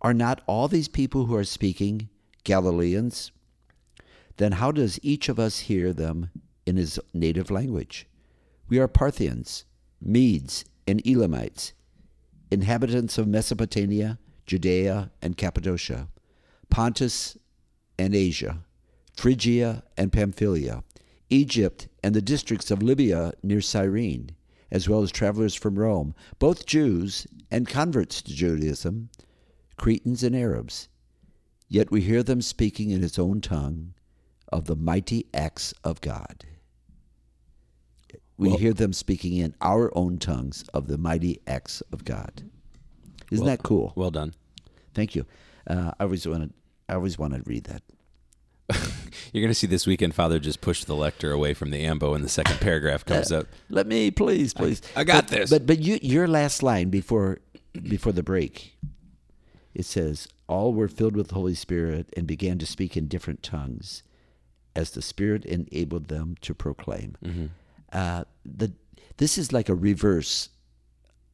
Are 0.00 0.14
not 0.14 0.42
all 0.46 0.68
these 0.68 0.88
people 0.88 1.26
who 1.26 1.34
are 1.36 1.44
speaking 1.44 2.08
Galileans? 2.44 3.32
Then 4.36 4.52
how 4.52 4.70
does 4.72 5.00
each 5.02 5.28
of 5.28 5.38
us 5.38 5.60
hear 5.60 5.92
them 5.92 6.30
in 6.66 6.76
his 6.76 7.00
native 7.14 7.50
language? 7.50 8.06
We 8.68 8.78
are 8.78 8.88
Parthians, 8.88 9.64
Medes, 10.00 10.64
and 10.86 11.04
Elamites 11.06 11.72
inhabitants 12.50 13.18
of 13.18 13.26
Mesopotamia, 13.26 14.18
Judea 14.46 15.10
and 15.20 15.36
Cappadocia, 15.36 16.08
Pontus 16.70 17.36
and 17.98 18.14
Asia, 18.14 18.64
Phrygia 19.16 19.82
and 19.96 20.12
Pamphylia, 20.12 20.84
Egypt 21.30 21.88
and 22.02 22.14
the 22.14 22.22
districts 22.22 22.70
of 22.70 22.82
Libya 22.82 23.32
near 23.42 23.60
Cyrene, 23.60 24.30
as 24.70 24.88
well 24.88 25.02
as 25.02 25.10
travelers 25.12 25.54
from 25.54 25.78
Rome, 25.78 26.14
both 26.38 26.66
Jews 26.66 27.26
and 27.50 27.68
converts 27.68 28.22
to 28.22 28.34
Judaism, 28.34 29.10
Cretans 29.76 30.22
and 30.22 30.34
Arabs. 30.34 30.88
Yet 31.68 31.90
we 31.90 32.00
hear 32.00 32.22
them 32.22 32.40
speaking 32.42 32.90
in 32.90 33.02
his 33.02 33.18
own 33.18 33.40
tongue 33.40 33.94
of 34.52 34.66
the 34.66 34.76
mighty 34.76 35.26
acts 35.34 35.74
of 35.84 36.00
God. 36.00 36.44
We 38.38 38.48
Well- 38.50 38.58
hear 38.58 38.72
them 38.72 38.92
speaking 38.92 39.34
in 39.34 39.54
our 39.60 39.90
own 39.96 40.18
tongues 40.18 40.64
of 40.74 40.86
the 40.88 40.98
mighty 40.98 41.40
acts 41.46 41.80
of 41.92 42.04
God. 42.04 42.42
Isn't 43.30 43.44
Well- 43.44 43.56
that 43.56 43.62
cool? 43.62 43.92
Well 43.96 44.10
done. 44.10 44.34
Thank 44.94 45.14
you. 45.14 45.26
Uh, 45.66 45.92
I 45.98 46.04
always 46.04 46.26
want 46.26 46.48
to. 46.50 46.54
I 46.88 46.94
always 46.94 47.18
want 47.18 47.34
to 47.34 47.42
read 47.44 47.64
that. 47.64 47.82
You're 49.32 49.42
going 49.42 49.50
to 49.50 49.54
see 49.54 49.66
this 49.66 49.86
weekend, 49.86 50.14
Father 50.14 50.38
just 50.38 50.60
push 50.60 50.84
the 50.84 50.94
lector 50.94 51.32
away 51.32 51.54
from 51.54 51.70
the 51.70 51.84
ambo, 51.84 52.14
and 52.14 52.24
the 52.24 52.28
second 52.28 52.60
paragraph 52.60 53.04
comes 53.04 53.32
up. 53.32 53.46
Let 53.68 53.86
me, 53.86 54.10
please, 54.10 54.52
please. 54.54 54.82
I 54.94 55.04
got 55.04 55.28
But- 55.28 55.36
this. 55.36 55.50
But 55.50 55.66
but 55.66 55.80
you, 55.80 55.98
your 56.02 56.26
last 56.26 56.62
line 56.62 56.90
before 56.90 57.38
before 57.82 58.12
the 58.12 58.22
break, 58.22 58.76
it 59.74 59.84
says, 59.84 60.28
"All 60.48 60.72
were 60.72 60.88
filled 60.88 61.16
with 61.16 61.28
the 61.28 61.34
Holy 61.34 61.54
Spirit 61.54 62.08
and 62.16 62.26
began 62.26 62.58
to 62.58 62.66
speak 62.66 62.96
in 62.96 63.08
different 63.08 63.42
tongues, 63.42 64.02
as 64.74 64.90
the 64.92 65.02
Spirit 65.02 65.44
enabled 65.44 66.08
them 66.08 66.36
to 66.42 66.54
proclaim." 66.54 67.16
Mm-hmm. 67.24 67.46
Uh, 67.92 68.24
the 68.44 68.72
this 69.18 69.38
is 69.38 69.52
like 69.52 69.68
a 69.68 69.74
reverse 69.74 70.48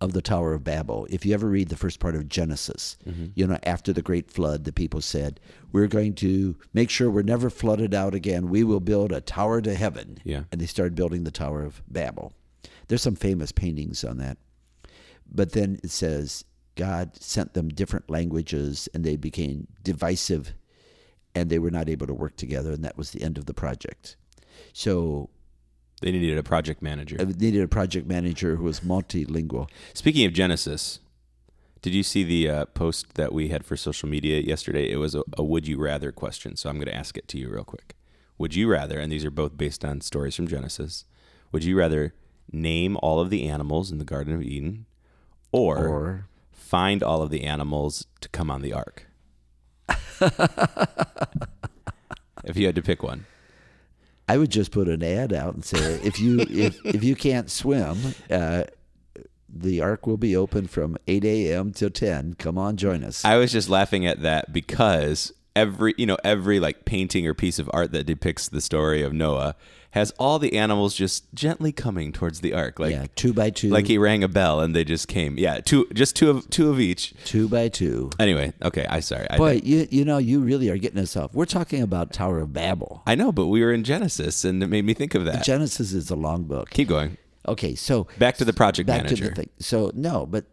of 0.02 0.12
the 0.12 0.20
Tower 0.20 0.52
of 0.52 0.64
Babel. 0.64 1.06
If 1.10 1.24
you 1.24 1.32
ever 1.32 1.46
read 1.48 1.68
the 1.68 1.76
first 1.76 2.00
part 2.00 2.16
of 2.16 2.28
Genesis, 2.28 2.96
Mm-hmm. 3.08 3.26
you 3.36 3.46
know, 3.46 3.58
after 3.62 3.92
the 3.92 4.02
great 4.02 4.30
flood, 4.30 4.64
the 4.64 4.72
people 4.72 5.00
said, 5.00 5.38
We're 5.70 5.86
going 5.86 6.14
to 6.16 6.56
make 6.74 6.90
sure 6.90 7.08
we're 7.08 7.22
never 7.22 7.48
flooded 7.50 7.94
out 7.94 8.14
again. 8.14 8.48
We 8.50 8.64
will 8.64 8.80
build 8.80 9.12
a 9.12 9.20
tower 9.20 9.60
to 9.62 9.74
heaven. 9.74 10.18
Yeah. 10.24 10.42
And 10.50 10.60
they 10.60 10.66
started 10.66 10.94
building 10.96 11.22
the 11.24 11.30
Tower 11.30 11.62
of 11.62 11.82
Babel. 11.88 12.32
There's 12.88 13.02
some 13.02 13.14
famous 13.14 13.52
paintings 13.52 14.02
on 14.04 14.18
that. 14.18 14.38
But 15.30 15.52
then 15.52 15.78
it 15.84 15.90
says, 15.90 16.44
God 16.74 17.16
sent 17.22 17.54
them 17.54 17.68
different 17.68 18.10
languages 18.10 18.88
and 18.92 19.04
they 19.04 19.16
became 19.16 19.68
divisive 19.84 20.52
and 21.34 21.48
they 21.48 21.58
were 21.58 21.70
not 21.70 21.88
able 21.88 22.06
to 22.08 22.14
work 22.14 22.36
together. 22.36 22.72
And 22.72 22.84
that 22.84 22.98
was 22.98 23.12
the 23.12 23.22
end 23.22 23.38
of 23.38 23.46
the 23.46 23.54
project. 23.54 24.16
So 24.72 25.30
They 26.02 26.12
needed 26.12 26.36
a 26.36 26.42
project 26.42 26.82
manager. 26.82 27.16
I 27.18 27.24
needed 27.24 27.62
a 27.62 27.68
project 27.68 28.06
manager 28.06 28.56
who 28.56 28.64
was 28.64 28.80
multilingual. 28.80 29.68
Speaking 29.94 30.26
of 30.26 30.32
Genesis, 30.32 30.98
did 31.80 31.94
you 31.94 32.02
see 32.02 32.24
the 32.24 32.48
uh, 32.48 32.64
post 32.66 33.14
that 33.14 33.32
we 33.32 33.48
had 33.48 33.64
for 33.64 33.76
social 33.76 34.08
media 34.08 34.40
yesterday? 34.40 34.90
It 34.90 34.96
was 34.96 35.14
a, 35.14 35.22
a 35.36 35.44
would 35.44 35.66
you 35.66 35.78
rather 35.78 36.12
question. 36.12 36.56
So 36.56 36.68
I'm 36.68 36.76
going 36.76 36.86
to 36.88 36.94
ask 36.94 37.16
it 37.16 37.28
to 37.28 37.38
you 37.38 37.48
real 37.50 37.64
quick. 37.64 37.96
Would 38.38 38.54
you 38.54 38.68
rather, 38.68 38.98
and 38.98 39.12
these 39.12 39.24
are 39.24 39.30
both 39.30 39.56
based 39.56 39.84
on 39.84 40.00
stories 40.00 40.34
from 40.34 40.48
Genesis, 40.48 41.04
would 41.52 41.62
you 41.64 41.78
rather 41.78 42.14
name 42.50 42.96
all 43.02 43.20
of 43.20 43.30
the 43.30 43.48
animals 43.48 43.92
in 43.92 43.98
the 43.98 44.04
Garden 44.04 44.34
of 44.34 44.42
Eden 44.42 44.86
or, 45.52 45.86
Or 45.86 46.26
find 46.50 47.02
all 47.02 47.22
of 47.22 47.30
the 47.30 47.44
animals 47.44 48.06
to 48.20 48.28
come 48.28 48.50
on 48.50 48.62
the 48.62 48.72
ark? 48.72 49.06
if 52.44 52.56
you 52.56 52.66
had 52.66 52.74
to 52.74 52.82
pick 52.82 53.02
one. 53.02 53.26
I 54.28 54.38
would 54.38 54.50
just 54.50 54.70
put 54.70 54.88
an 54.88 55.02
ad 55.02 55.32
out 55.32 55.54
and 55.54 55.64
say 55.64 56.00
if 56.02 56.20
you 56.20 56.40
if 56.40 56.84
if 56.84 57.04
you 57.04 57.14
can't 57.14 57.50
swim, 57.50 57.98
uh, 58.30 58.64
the 59.48 59.80
ark 59.80 60.06
will 60.06 60.16
be 60.16 60.34
open 60.34 60.66
from 60.66 60.96
8 61.06 61.24
a.m. 61.24 61.72
till 61.72 61.90
10. 61.90 62.34
Come 62.34 62.56
on, 62.56 62.76
join 62.76 63.04
us. 63.04 63.24
I 63.24 63.36
was 63.36 63.52
just 63.52 63.68
laughing 63.68 64.06
at 64.06 64.22
that 64.22 64.52
because 64.52 65.32
every 65.54 65.94
you 65.98 66.06
know 66.06 66.16
every 66.24 66.58
like 66.58 66.84
painting 66.84 67.26
or 67.26 67.34
piece 67.34 67.58
of 67.58 67.68
art 67.72 67.92
that 67.92 68.04
depicts 68.04 68.48
the 68.48 68.60
story 68.60 69.02
of 69.02 69.12
Noah 69.12 69.54
has 69.92 70.10
all 70.18 70.38
the 70.38 70.56
animals 70.56 70.94
just 70.94 71.32
gently 71.34 71.70
coming 71.70 72.12
towards 72.12 72.40
the 72.40 72.54
ark, 72.54 72.78
like 72.78 72.92
yeah, 72.92 73.06
two 73.14 73.32
by 73.32 73.50
two, 73.50 73.68
like 73.68 73.86
he 73.86 73.98
rang 73.98 74.24
a 74.24 74.28
bell 74.28 74.60
and 74.60 74.74
they 74.74 74.84
just 74.84 75.06
came. 75.06 75.38
Yeah, 75.38 75.60
two 75.60 75.86
just 75.92 76.16
two 76.16 76.30
of 76.30 76.48
two 76.50 76.70
of 76.70 76.80
each. 76.80 77.14
two 77.24 77.48
by 77.48 77.68
two. 77.68 78.10
Anyway, 78.18 78.52
okay, 78.62 78.86
I 78.88 79.00
sorry. 79.00 79.26
I, 79.30 79.36
Boy, 79.36 79.60
you 79.62 79.86
you 79.90 80.04
know 80.04 80.18
you 80.18 80.40
really 80.40 80.68
are 80.70 80.78
getting 80.78 80.98
us 80.98 81.16
off. 81.16 81.32
We're 81.34 81.44
talking 81.44 81.82
about 81.82 82.12
Tower 82.12 82.40
of 82.40 82.52
Babel. 82.52 83.02
I 83.06 83.14
know, 83.14 83.32
but 83.32 83.46
we 83.46 83.62
were 83.62 83.72
in 83.72 83.84
Genesis 83.84 84.44
and 84.44 84.62
it 84.62 84.68
made 84.68 84.84
me 84.84 84.94
think 84.94 85.14
of 85.14 85.24
that. 85.26 85.44
Genesis 85.44 85.92
is 85.92 86.10
a 86.10 86.16
long 86.16 86.44
book. 86.44 86.70
Keep 86.70 86.88
going. 86.88 87.18
Okay, 87.46 87.74
so 87.74 88.06
Back 88.18 88.36
to 88.36 88.44
the 88.44 88.52
project 88.52 88.86
back 88.86 89.04
manager. 89.04 89.24
to 89.24 89.30
the 89.30 89.34
thing. 89.36 89.50
So 89.58 89.90
no, 89.94 90.26
but 90.26 90.46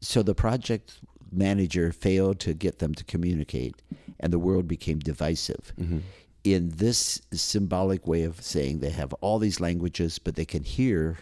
so 0.00 0.22
the 0.22 0.34
project 0.34 1.00
manager 1.32 1.92
failed 1.92 2.38
to 2.40 2.54
get 2.54 2.78
them 2.78 2.94
to 2.94 3.04
communicate, 3.04 3.82
and 4.20 4.32
the 4.32 4.38
world 4.38 4.68
became 4.68 5.00
divisive. 5.00 5.72
Mm-hmm. 5.78 5.98
In 6.44 6.70
this 6.76 7.22
symbolic 7.32 8.06
way 8.06 8.22
of 8.22 8.42
saying 8.42 8.78
they 8.78 8.90
have 8.90 9.12
all 9.14 9.38
these 9.38 9.60
languages, 9.60 10.18
but 10.18 10.34
they 10.36 10.44
can 10.44 10.62
hear 10.62 11.18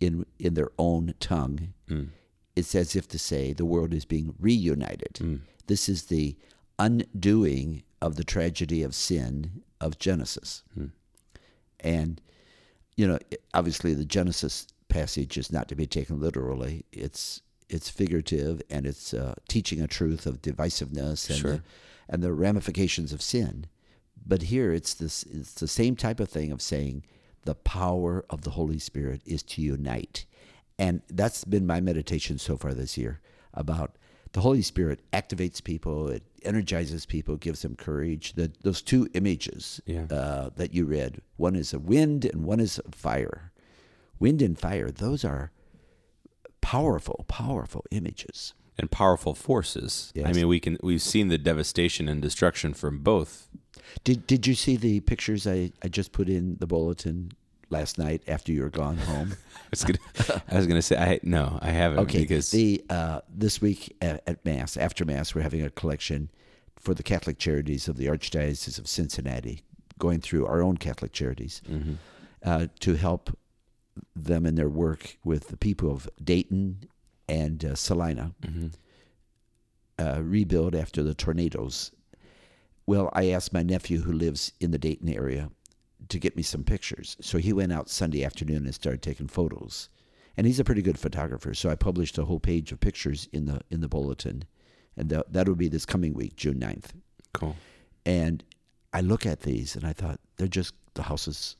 in 0.00 0.26
in 0.38 0.54
their 0.54 0.70
own 0.78 1.14
tongue. 1.20 1.72
Mm. 1.88 2.08
It's 2.56 2.74
as 2.74 2.96
if 2.96 3.08
to 3.08 3.18
say 3.18 3.52
the 3.52 3.64
world 3.64 3.94
is 3.94 4.04
being 4.04 4.34
reunited. 4.40 5.14
Mm. 5.14 5.40
This 5.68 5.88
is 5.88 6.04
the 6.04 6.36
undoing 6.78 7.84
of 8.00 8.16
the 8.16 8.24
tragedy 8.24 8.82
of 8.82 8.94
sin 8.94 9.62
of 9.80 9.98
Genesis. 9.98 10.62
Hmm. 10.74 10.86
And, 11.80 12.20
you 12.96 13.06
know, 13.06 13.18
obviously 13.54 13.94
the 13.94 14.04
Genesis 14.04 14.66
passage 14.88 15.38
is 15.38 15.52
not 15.52 15.68
to 15.68 15.74
be 15.74 15.86
taken 15.86 16.20
literally. 16.20 16.84
It's 16.92 17.42
it's 17.68 17.88
figurative 17.88 18.60
and 18.68 18.84
it's 18.86 19.14
uh, 19.14 19.34
teaching 19.48 19.80
a 19.80 19.86
truth 19.86 20.26
of 20.26 20.42
divisiveness 20.42 21.30
and 21.30 21.38
Sure. 21.38 21.50
the, 21.52 21.62
and 22.08 22.22
the 22.22 22.32
ramifications 22.32 23.12
of 23.12 23.22
sin. 23.22 23.66
But 24.26 24.42
here 24.42 24.72
it's 24.72 24.94
this 24.94 25.22
it's 25.24 25.54
the 25.54 25.68
same 25.68 25.96
type 25.96 26.20
of 26.20 26.28
thing 26.28 26.52
of 26.52 26.62
saying 26.62 27.04
the 27.44 27.54
power 27.54 28.24
of 28.30 28.42
the 28.42 28.50
Holy 28.50 28.78
Spirit 28.78 29.20
is 29.26 29.42
to 29.42 29.62
unite. 29.62 30.26
And 30.78 31.02
that's 31.08 31.44
been 31.44 31.66
my 31.66 31.80
meditation 31.80 32.38
so 32.38 32.56
far 32.56 32.72
this 32.74 32.96
year 32.96 33.20
about 33.54 33.96
the 34.32 34.40
Holy 34.40 34.62
Spirit 34.62 35.00
activates 35.12 35.62
people, 35.62 36.08
it 36.08 36.22
energizes 36.42 37.04
people, 37.04 37.36
gives 37.36 37.62
them 37.62 37.76
courage. 37.76 38.32
The, 38.32 38.50
those 38.62 38.80
two 38.80 39.06
images 39.12 39.80
Yeah. 39.84 40.06
uh, 40.10 40.50
that 40.56 40.72
you 40.72 40.86
read, 40.86 41.20
one 41.36 41.54
is 41.54 41.74
a 41.74 41.78
wind 41.78 42.24
and 42.24 42.44
one 42.44 42.58
is 42.60 42.80
a 42.84 42.96
fire. 42.96 43.52
Wind 44.18 44.40
and 44.40 44.58
fire, 44.58 44.90
those 44.90 45.22
are 45.24 45.50
powerful, 46.60 47.24
powerful 47.28 47.84
images. 47.90 48.54
and 48.78 48.90
powerful 48.90 49.34
forces. 49.34 50.12
I 50.24 50.32
mean, 50.32 50.48
we 50.48 50.58
can 50.58 50.78
we've 50.82 51.02
seen 51.02 51.28
the 51.28 51.36
devastation 51.38 52.08
and 52.08 52.22
destruction 52.22 52.72
from 52.72 53.00
both. 53.00 53.48
Did 54.04 54.26
Did 54.26 54.46
you 54.46 54.54
see 54.54 54.76
the 54.76 55.00
pictures 55.00 55.46
I, 55.46 55.72
I 55.82 55.88
just 55.88 56.12
put 56.12 56.28
in 56.28 56.56
the 56.60 56.66
bulletin 56.66 57.32
last 57.70 57.98
night 57.98 58.22
after 58.28 58.52
you 58.52 58.62
were 58.62 58.70
gone 58.70 58.96
home? 58.98 59.34
I 59.56 59.68
was 59.70 59.84
gonna, 59.84 60.42
I 60.50 60.56
was 60.56 60.66
gonna 60.66 60.82
say, 60.82 60.96
I 60.96 61.20
no, 61.22 61.58
I 61.62 61.70
haven't 61.70 62.00
Okay, 62.00 62.20
because 62.20 62.50
the 62.50 62.82
uh, 62.90 63.20
this 63.32 63.60
week 63.60 63.96
at, 64.02 64.22
at 64.26 64.44
Mass, 64.44 64.76
after 64.76 65.04
Mass, 65.04 65.34
we're 65.34 65.42
having 65.42 65.62
a 65.62 65.70
collection 65.70 66.30
for 66.78 66.94
the 66.94 67.02
Catholic 67.02 67.38
Charities 67.38 67.88
of 67.88 67.96
the 67.96 68.06
Archdiocese 68.06 68.78
of 68.78 68.88
Cincinnati, 68.88 69.62
going 69.98 70.20
through 70.20 70.46
our 70.46 70.62
own 70.62 70.76
Catholic 70.76 71.12
charities 71.12 71.62
Mm-hmm. 71.70 71.94
uh, 72.44 72.66
to 72.80 72.94
help 72.96 73.36
them 74.16 74.46
in 74.46 74.54
their 74.56 74.68
work 74.68 75.16
with 75.22 75.48
the 75.48 75.56
people 75.56 75.90
of 75.92 76.08
Dayton 76.22 76.84
and 77.28 77.64
uh, 77.64 77.74
Celina 77.76 78.32
Mm-hmm. 78.42 78.66
uh, 79.98 80.20
rebuild 80.20 80.74
after 80.74 81.02
the 81.02 81.14
tornadoes. 81.14 81.92
Well, 82.86 83.10
I 83.12 83.30
asked 83.30 83.52
my 83.52 83.62
nephew 83.62 84.00
who 84.02 84.12
lives 84.12 84.52
in 84.60 84.70
the 84.70 84.78
Dayton 84.78 85.08
area 85.08 85.50
to 86.08 86.18
get 86.18 86.36
me 86.36 86.42
some 86.42 86.64
pictures. 86.64 87.16
So 87.20 87.38
he 87.38 87.52
went 87.52 87.72
out 87.72 87.88
Sunday 87.88 88.24
afternoon 88.24 88.64
and 88.64 88.74
started 88.74 89.02
taking 89.02 89.28
photos. 89.28 89.88
And 90.36 90.46
he's 90.46 90.58
a 90.60 90.64
pretty 90.64 90.82
good 90.82 90.98
photographer. 90.98 91.54
So 91.54 91.70
I 91.70 91.74
published 91.76 92.18
a 92.18 92.24
whole 92.24 92.40
page 92.40 92.72
of 92.72 92.80
pictures 92.80 93.28
in 93.32 93.44
the 93.46 93.60
in 93.70 93.80
the 93.80 93.88
bulletin. 93.88 94.44
And 94.96 95.08
that 95.10 95.32
that 95.32 95.46
will 95.48 95.54
be 95.54 95.68
this 95.68 95.86
coming 95.86 96.12
week, 96.14 96.36
June 96.36 96.58
9th. 96.58 96.90
cool. 97.34 97.56
And 98.04 98.42
I 98.92 99.00
look 99.00 99.24
at 99.26 99.40
these 99.40 99.76
and 99.76 99.86
I 99.86 99.92
thought 99.92 100.18
they're 100.36 100.48
just 100.48 100.74
the 100.94 101.02
houses 101.04 101.56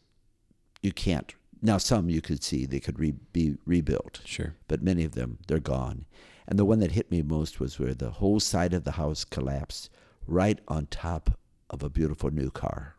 you 0.83 0.93
can't. 0.93 1.33
Now 1.63 1.79
some 1.79 2.09
you 2.11 2.21
could 2.21 2.43
see 2.43 2.67
they 2.67 2.81
could 2.81 2.99
re, 2.99 3.13
be 3.33 3.57
rebuilt 3.65 4.21
Sure. 4.25 4.55
but 4.67 4.83
many 4.83 5.05
of 5.05 5.13
them 5.13 5.39
they're 5.47 5.61
gone. 5.61 6.05
And 6.49 6.59
the 6.59 6.65
one 6.65 6.81
that 6.81 6.91
hit 6.93 7.11
me 7.11 7.23
most 7.23 7.61
was 7.61 7.79
where 7.79 7.95
the 7.95 8.11
whole 8.11 8.41
side 8.41 8.75
of 8.75 8.83
the 8.85 8.93
house 8.93 9.25
collapsed 9.25 9.89
right 10.27 10.59
on 10.69 10.87
top 10.87 11.39
of 11.71 11.83
a 11.83 11.91
beautiful 11.91 12.31
new 12.31 12.51
car. 12.51 12.97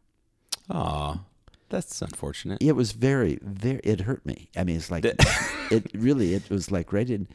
Aw, 0.70 1.20
that's 1.70 2.02
unfortunate. 2.02 2.62
It 2.62 2.74
was 2.74 2.92
very, 2.92 3.40
very. 3.42 3.80
It 3.84 4.02
hurt 4.02 4.26
me. 4.26 4.50
I 4.56 4.64
mean, 4.64 4.78
it's 4.78 4.92
like 4.92 5.06
it 5.72 5.92
really. 5.94 6.34
It 6.34 6.50
was 6.50 6.72
like 6.72 6.94
right 6.94 7.10
in, 7.10 7.28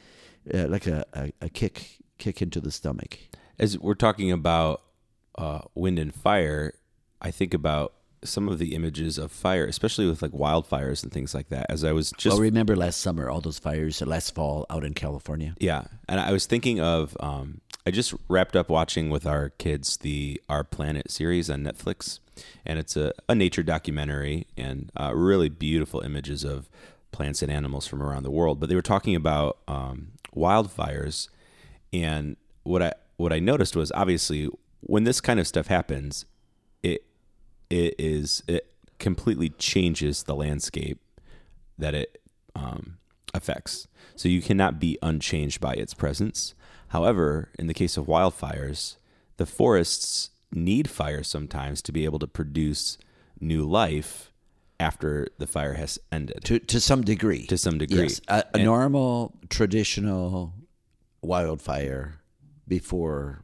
uh, 0.53 0.69
like 0.69 0.87
a, 0.87 1.05
a, 1.15 1.33
a 1.43 1.49
kick 1.49 1.99
kick 2.19 2.43
into 2.43 2.61
the 2.61 2.71
stomach. 2.71 3.19
As 3.59 3.79
we're 3.79 3.95
talking 3.95 4.31
about 4.31 4.83
uh, 5.37 5.61
wind 5.75 5.99
and 5.99 6.15
fire, 6.15 6.75
I 7.21 7.31
think 7.31 7.55
about 7.55 7.95
some 8.25 8.49
of 8.49 8.59
the 8.59 8.75
images 8.75 9.19
of 9.19 9.31
fire, 9.31 9.65
especially 9.67 10.07
with 10.07 10.23
like 10.23 10.33
wildfires 10.33 11.03
and 11.03 11.13
things 11.13 11.35
like 11.35 11.49
that. 11.49 11.67
As 11.69 11.85
I 11.85 11.93
was 11.93 12.13
just 12.13 12.35
well, 12.35 12.43
remember 12.43 12.77
last 12.77 13.01
summer, 13.01 13.29
all 13.29 13.41
those 13.41 13.59
fires, 13.59 14.01
last 14.03 14.35
fall 14.35 14.67
out 14.71 14.85
in 14.85 14.95
California. 14.95 15.55
Yeah, 15.59 15.85
and 16.09 16.21
I 16.21 16.33
was 16.33 16.47
thinking 16.47 16.81
of 16.81 17.17
um, 17.21 17.61
I 17.87 17.91
just 17.91 18.15
wrapped 18.29 18.57
up 18.57 18.69
watching 18.69 19.11
with 19.11 19.27
our 19.27 19.51
kids 19.51 19.97
the 19.99 20.41
Our 20.49 20.65
Planet 20.65 21.11
series 21.11 21.49
on 21.49 21.63
Netflix, 21.63 22.19
and 22.67 22.79
it's 22.79 22.97
a, 22.97 23.13
a 23.29 23.35
nature 23.35 23.63
documentary 23.63 24.47
and 24.57 24.93
uh, 24.99 25.13
really 25.15 25.49
beautiful 25.49 26.01
images 26.01 26.45
of 26.45 26.69
plants 27.13 27.43
and 27.43 27.51
animals 27.51 27.87
from 27.87 28.03
around 28.03 28.25
the 28.25 28.31
world. 28.31 28.61
But 28.61 28.69
they 28.69 28.75
were 28.75 28.83
talking 28.83 29.15
about 29.15 29.59
um, 29.67 30.09
wildfires, 30.37 31.29
and 31.93 32.37
what 32.63 32.83
I 32.83 32.93
what 33.17 33.33
I 33.33 33.39
noticed 33.39 33.75
was 33.75 33.91
obviously 33.93 34.49
when 34.81 35.05
this 35.05 35.21
kind 35.21 35.41
of 35.41 35.47
stuff 35.47 35.69
happens, 35.69 36.25
it 37.71 37.95
is 37.99 38.43
it 38.49 38.73
completely 38.99 39.51
changes 39.51 40.25
the 40.25 40.35
landscape 40.35 41.01
that 41.77 41.95
it 41.95 42.21
um, 42.57 42.99
affects. 43.35 43.87
So 44.17 44.29
you 44.29 44.43
cannot 44.43 44.81
be 44.81 44.99
unchanged 45.03 45.61
by 45.61 45.75
its 45.75 45.95
presence. 45.95 46.55
However, 46.89 47.51
in 47.59 47.67
the 47.69 47.75
case 47.75 47.97
of 47.97 48.07
wildfires, 48.07 48.97
the 49.37 49.47
forests 49.47 50.31
need 50.51 50.89
fire 50.91 51.23
sometimes 51.23 51.83
to 51.83 51.93
be 51.93 52.05
able 52.05 52.19
to 52.19 52.27
produce 52.27 52.99
new 53.41 53.65
life 53.65 54.33
after 54.81 55.29
the 55.39 55.47
fire 55.47 55.75
has 55.75 55.99
ended 56.11 56.43
To 56.45 56.59
to 56.59 56.81
some 56.81 57.03
degree. 57.03 57.47
to 57.47 57.59
some 57.59 57.79
degree. 57.79 58.03
Yes, 58.05 58.21
a, 58.29 58.45
a 58.55 58.59
normal 58.59 59.35
traditional 59.51 60.55
wildfire 61.21 62.21
before 62.67 63.43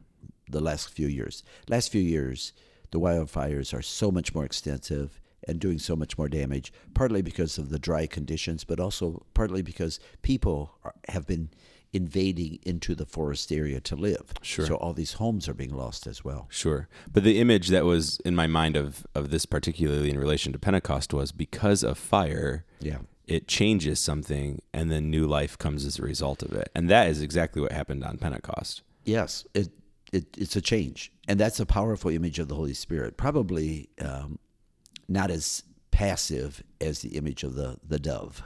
the 0.49 0.61
last 0.61 0.89
few 0.89 1.07
years. 1.07 1.43
Last 1.67 1.91
few 1.91 2.01
years, 2.01 2.53
the 2.95 2.99
wildfires 3.01 3.73
are 3.77 3.81
so 3.81 4.09
much 4.09 4.33
more 4.33 4.45
extensive 4.45 5.19
and 5.49 5.59
doing 5.59 5.77
so 5.77 5.97
much 5.97 6.17
more 6.17 6.29
damage, 6.29 6.71
partly 6.93 7.21
because 7.21 7.57
of 7.57 7.69
the 7.69 7.77
dry 7.77 8.07
conditions, 8.07 8.63
but 8.63 8.79
also 8.79 9.25
partly 9.33 9.61
because 9.61 9.99
people 10.21 10.71
are, 10.85 10.93
have 11.09 11.27
been 11.27 11.49
invading 11.91 12.57
into 12.63 12.95
the 12.95 13.05
forest 13.05 13.51
area 13.51 13.81
to 13.81 13.97
live. 13.97 14.31
Sure. 14.41 14.65
So 14.65 14.75
all 14.75 14.93
these 14.93 15.13
homes 15.13 15.49
are 15.49 15.53
being 15.53 15.75
lost 15.75 16.07
as 16.07 16.23
well. 16.23 16.47
Sure. 16.49 16.87
But 17.11 17.23
the 17.25 17.37
image 17.41 17.67
that 17.67 17.83
was 17.83 18.19
in 18.23 18.33
my 18.33 18.47
mind 18.47 18.77
of, 18.77 19.05
of 19.13 19.29
this, 19.29 19.45
particularly 19.45 20.09
in 20.09 20.17
relation 20.17 20.53
to 20.53 20.59
Pentecost, 20.59 21.13
was 21.13 21.33
because 21.33 21.83
of 21.83 21.97
fire, 21.97 22.63
Yeah. 22.79 22.99
it 23.27 23.47
changes 23.49 23.99
something 23.99 24.61
and 24.73 24.89
then 24.89 25.09
new 25.11 25.27
life 25.27 25.57
comes 25.57 25.83
as 25.85 25.99
a 25.99 26.01
result 26.01 26.41
of 26.43 26.53
it. 26.53 26.69
And 26.73 26.89
that 26.89 27.09
is 27.09 27.21
exactly 27.21 27.61
what 27.61 27.73
happened 27.73 28.05
on 28.05 28.17
Pentecost. 28.17 28.83
Yes, 29.03 29.45
it, 29.53 29.67
it 30.15 30.25
it's 30.37 30.55
a 30.55 30.61
change, 30.61 31.11
and 31.27 31.39
that's 31.39 31.59
a 31.59 31.65
powerful 31.65 32.09
image 32.11 32.39
of 32.39 32.47
the 32.47 32.55
Holy 32.55 32.73
Spirit. 32.73 33.17
Probably 33.17 33.89
um, 33.99 34.39
not 35.07 35.29
as 35.31 35.63
passive 35.91 36.63
as 36.81 36.99
the 37.01 37.09
image 37.17 37.43
of 37.43 37.55
the 37.55 37.77
the 37.87 37.99
dove. 37.99 38.43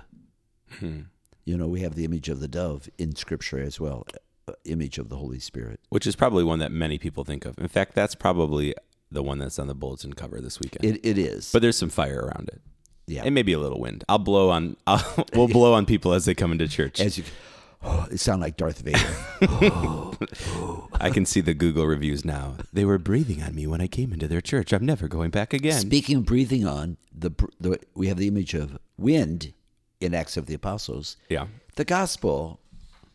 You 1.45 1.57
know, 1.57 1.67
we 1.67 1.81
have 1.81 1.95
the 1.95 2.05
image 2.05 2.29
of 2.29 2.39
the 2.39 2.47
dove 2.47 2.89
in 2.99 3.15
Scripture 3.15 3.59
as 3.59 3.79
well, 3.79 4.05
uh, 4.47 4.53
image 4.65 4.99
of 4.99 5.09
the 5.09 5.15
Holy 5.17 5.39
Spirit. 5.39 5.79
which 5.89 6.05
is 6.05 6.15
probably 6.15 6.43
one 6.43 6.59
that 6.59 6.71
many 6.71 6.97
people 6.99 7.23
think 7.23 7.43
of. 7.45 7.57
In 7.57 7.67
fact, 7.67 7.95
that's 7.95 8.13
probably 8.13 8.75
the 9.11 9.23
one 9.23 9.39
that's 9.39 9.57
on 9.57 9.65
the 9.67 9.73
bulletin 9.73 10.13
cover 10.13 10.39
this 10.41 10.59
weekend. 10.59 10.85
It 10.85 10.99
it 11.03 11.17
is, 11.17 11.51
but 11.51 11.61
there's 11.63 11.77
some 11.77 11.89
fire 11.89 12.19
around 12.21 12.49
it. 12.49 12.61
yeah. 13.07 13.23
And 13.25 13.33
maybe 13.33 13.53
a 13.53 13.59
little 13.59 13.79
wind. 13.79 14.03
I'll 14.07 14.19
blow 14.19 14.49
on. 14.51 14.77
I'll, 14.85 15.25
we'll 15.33 15.47
blow 15.47 15.73
on 15.73 15.85
people 15.87 16.13
as 16.13 16.25
they 16.25 16.35
come 16.35 16.51
into 16.51 16.67
church. 16.67 16.99
as 16.99 17.17
you, 17.17 17.23
oh, 17.83 18.07
it 18.11 18.19
sound 18.19 18.41
like 18.41 18.55
Darth 18.55 18.81
Vader. 18.81 18.99
Oh, 19.41 20.13
oh. 20.47 20.75
I 20.99 21.09
can 21.09 21.25
see 21.25 21.41
the 21.41 21.53
Google 21.53 21.85
reviews 21.85 22.25
now. 22.25 22.55
They 22.73 22.85
were 22.85 22.97
breathing 22.97 23.41
on 23.41 23.55
me 23.55 23.67
when 23.67 23.81
I 23.81 23.87
came 23.87 24.11
into 24.11 24.27
their 24.27 24.41
church. 24.41 24.73
I'm 24.73 24.85
never 24.85 25.07
going 25.07 25.29
back 25.29 25.53
again. 25.53 25.79
Speaking 25.79 26.17
of 26.17 26.25
breathing 26.25 26.67
on, 26.67 26.97
the, 27.13 27.31
the 27.59 27.79
we 27.93 28.07
have 28.07 28.17
the 28.17 28.27
image 28.27 28.53
of 28.53 28.77
wind 28.97 29.53
in 29.99 30.13
Acts 30.13 30.37
of 30.37 30.45
the 30.45 30.53
Apostles. 30.53 31.17
yeah. 31.29 31.47
The 31.75 31.85
gospel 31.85 32.59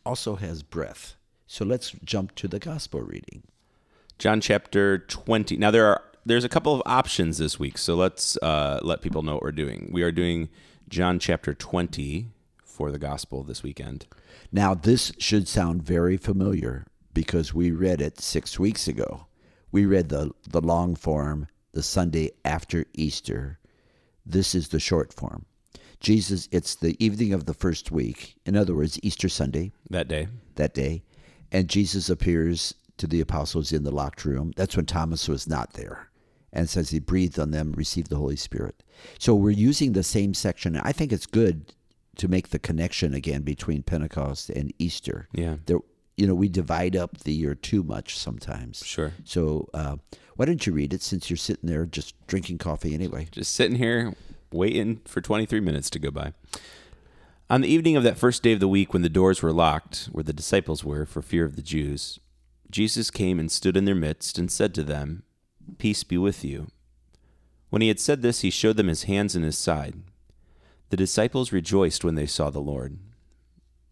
also 0.07 0.37
has 0.37 0.63
breath. 0.63 1.17
So 1.47 1.65
let's 1.65 1.93
jump 2.03 2.35
to 2.37 2.49
the 2.49 2.59
gospel 2.59 3.03
reading. 3.03 3.43
John 4.19 4.41
chapter 4.41 4.99
20. 4.99 5.57
Now 5.59 5.71
there 5.71 5.87
are 5.87 6.03
there's 6.27 6.45
a 6.45 6.49
couple 6.49 6.75
of 6.75 6.83
options 6.87 7.37
this 7.37 7.59
week, 7.59 7.77
so 7.77 7.95
let's 7.95 8.39
uh, 8.39 8.81
let 8.83 9.03
people 9.03 9.23
know 9.23 9.35
what 9.35 9.43
we're 9.43 9.53
doing. 9.53 9.91
We 9.93 10.03
are 10.03 10.13
doing 10.13 10.49
John 10.89 11.19
chapter 11.19 11.53
20 11.53 12.29
for 12.65 12.91
the 12.91 12.99
gospel 12.99 13.43
this 13.43 13.63
weekend. 13.63 14.07
Now, 14.51 14.75
this 14.75 15.13
should 15.19 15.49
sound 15.49 15.83
very 15.83 16.17
familiar 16.17 16.87
because 17.15 17.55
we 17.55 17.71
read 17.71 18.01
it 18.01 18.21
six 18.21 18.59
weeks 18.59 18.89
ago. 18.89 19.27
We 19.73 19.87
read 19.87 20.09
the, 20.09 20.31
the 20.49 20.61
long 20.61 20.95
form 20.97 21.49
the 21.73 21.83
Sunday 21.83 22.31
after 22.45 22.85
Easter. 22.95 23.59
This 24.27 24.55
is 24.55 24.69
the 24.69 24.81
short 24.81 25.13
form. 25.13 25.47
Jesus, 26.01 26.49
it's 26.53 26.75
the 26.75 26.97
evening 27.05 27.33
of 27.33 27.47
the 27.47 27.55
first 27.55 27.91
week, 27.91 28.37
in 28.45 28.57
other 28.57 28.75
words, 28.75 28.99
Easter 29.03 29.29
Sunday, 29.29 29.73
That 29.91 30.07
day. 30.09 30.29
that 30.57 30.75
day, 30.75 31.03
and 31.51 31.69
Jesus 31.69 32.11
appears 32.11 32.75
to 32.99 33.07
the 33.07 33.21
apostles 33.21 33.73
in 33.73 33.85
the 33.85 33.91
locked 33.91 34.25
room. 34.25 34.53
That's 34.57 34.77
when 34.77 34.87
Thomas 34.87 35.29
was 35.29 35.49
not 35.49 35.73
there. 35.73 36.09
And 36.53 36.69
says 36.69 36.91
he 36.91 37.01
breathed 37.01 37.39
on 37.39 37.51
them, 37.51 37.73
received 37.73 38.11
the 38.11 38.17
Holy 38.17 38.37
Spirit. 38.37 38.83
So 39.19 39.35
we're 39.35 39.51
using 39.51 39.93
the 39.93 40.05
same 40.05 40.35
section. 40.35 40.77
I 40.77 40.93
think 40.93 41.13
it's 41.13 41.27
good 41.27 41.73
to 42.17 42.29
make 42.29 42.51
the 42.51 42.61
connection 42.61 43.13
again 43.15 43.43
between 43.43 43.83
Pentecost 43.83 44.51
and 44.51 44.73
Easter. 44.79 45.27
Yeah. 45.33 45.57
There, 45.67 45.81
you 46.17 46.27
know, 46.27 46.35
we 46.35 46.49
divide 46.49 46.97
up 46.97 47.19
the 47.19 47.33
year 47.33 47.55
too 47.55 47.83
much 47.83 48.19
sometimes. 48.19 48.85
Sure. 48.85 49.13
So 49.25 49.69
uh, 49.75 49.97
why 50.37 50.45
don't 50.45 50.67
you 50.67 50.73
read 50.73 50.93
it 50.93 51.03
since 51.03 51.29
you're 51.29 51.37
sitting 51.37 51.69
there 51.69 51.87
just 51.87 52.15
drinking 52.27 52.59
coffee 52.59 52.95
anyway? 52.95 53.29
Just 53.31 53.55
sitting 53.55 53.77
here 53.77 54.15
waiting 54.53 55.01
for 55.05 55.21
23 55.21 55.61
minutes 55.61 55.91
to 55.91 55.99
go 55.99 56.11
by. 56.11 56.33
On 57.51 57.61
the 57.61 57.69
evening 57.69 57.97
of 57.97 58.05
that 58.05 58.17
first 58.17 58.43
day 58.43 58.53
of 58.53 58.61
the 58.61 58.69
week, 58.69 58.93
when 58.93 59.03
the 59.03 59.09
doors 59.09 59.43
were 59.43 59.53
locked, 59.53 60.09
where 60.13 60.25
the 60.25 60.33
disciples 60.33 60.85
were 60.85 61.05
for 61.05 61.21
fear 61.21 61.45
of 61.45 61.57
the 61.57 61.63
Jews, 61.63 62.19
Jesus 62.71 63.11
came 63.11 63.39
and 63.39 63.51
stood 63.51 63.77
in 63.77 63.85
their 63.85 63.95
midst 63.95 64.39
and 64.39 64.51
said 64.51 64.75
to 64.75 64.83
them, 64.83 65.25
Peace 65.79 66.05
be 66.05 66.17
with 66.17 66.45
you. 66.45 66.69
When 67.71 67.83
he 67.83 67.89
had 67.89 68.01
said 68.01 68.23
this, 68.23 68.41
he 68.41 68.51
showed 68.51 68.77
them 68.77 68.89
his 68.89 69.05
hands 69.05 69.35
and 69.35 69.45
his 69.45 69.59
side. 69.59 69.95
The 70.91 70.97
disciples 70.97 71.53
rejoiced 71.53 72.05
when 72.05 72.15
they 72.15 72.27
saw 72.27 72.51
the 72.51 72.61
Lord. 72.61 72.99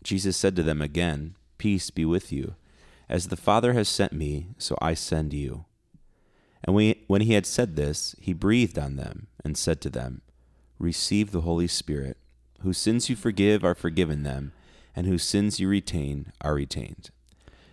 Jesus 0.03 0.37
said 0.37 0.57
to 0.57 0.63
them 0.63 0.81
again, 0.81 1.37
Peace 1.63 1.91
be 1.91 2.05
with 2.05 2.33
you. 2.33 2.57
As 3.09 3.29
the 3.29 3.37
Father 3.37 3.73
has 3.73 3.89
sent 3.89 4.13
me, 4.13 4.49
so 4.59 4.77
I 4.83 4.95
send 4.95 5.33
you. 5.33 5.65
And 6.65 6.75
when 7.07 7.21
he 7.21 7.35
had 7.35 7.47
said 7.47 7.77
this, 7.77 8.17
he 8.21 8.33
breathed 8.33 8.81
on 8.81 8.97
them 8.97 9.29
and 9.45 9.57
said 9.57 9.81
to 9.83 9.89
them, 9.89 10.23
Receive 10.81 11.31
the 11.31 11.43
Holy 11.43 11.69
Spirit. 11.69 12.17
Whose 12.63 12.79
sins 12.79 13.09
you 13.09 13.15
forgive 13.15 13.65
are 13.65 13.77
forgiven 13.77 14.25
them, 14.25 14.51
and 14.97 15.07
whose 15.07 15.23
sins 15.23 15.61
you 15.61 15.69
retain 15.69 16.33
are 16.41 16.55
retained. 16.57 17.11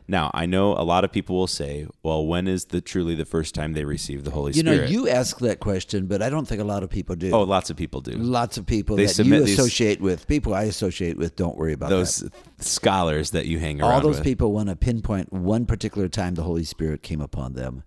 Now, 0.10 0.32
I 0.34 0.48
know 0.48 0.74
a 0.74 0.82
lot 0.82 1.04
of 1.04 1.12
people 1.12 1.36
will 1.36 1.46
say, 1.46 1.86
well, 2.02 2.26
when 2.26 2.48
is 2.48 2.66
the 2.66 2.82
truly 2.82 3.14
the 3.14 3.26
first 3.26 3.54
time 3.54 3.74
they 3.74 3.86
receive 3.86 4.24
the 4.24 4.32
Holy 4.32 4.54
Spirit? 4.54 4.76
You 4.76 4.82
know, 4.82 4.88
you 4.88 5.08
ask 5.08 5.38
that 5.40 5.60
question, 5.60 6.08
but 6.08 6.24
I 6.24 6.32
don't 6.32 6.48
think 6.48 6.60
a 6.60 6.64
lot 6.64 6.82
of 6.82 6.90
people 6.90 7.16
do. 7.16 7.30
oh, 7.32 7.44
lots 7.44 7.70
of 7.70 7.78
people 7.78 8.02
do. 8.02 8.14
Lots 8.14 8.58
of 8.58 8.66
people 8.66 8.96
They 8.96 9.06
that 9.06 9.14
submit 9.14 9.48
you 9.48 9.54
associate 9.54 10.02
with, 10.02 10.28
people 10.28 10.56
I 10.56 10.64
associate 10.64 11.16
with, 11.16 11.36
don't 11.36 11.56
worry 11.56 11.74
about 11.74 11.90
that. 11.90 11.96
Those 11.96 12.28
scholars 12.58 13.30
that 13.32 13.46
you 13.46 13.60
hang 13.60 13.82
around 13.82 13.92
all 13.92 14.02
those 14.02 14.16
with. 14.16 14.24
people 14.24 14.52
want 14.52 14.70
to 14.70 14.76
pinpoint 14.76 15.32
one 15.32 15.68
particular 15.68 16.08
time 16.08 16.34
the 16.34 16.42
Holy 16.42 16.64
Spirit 16.64 17.04
came 17.04 17.22
upon 17.22 17.54
them. 17.54 17.84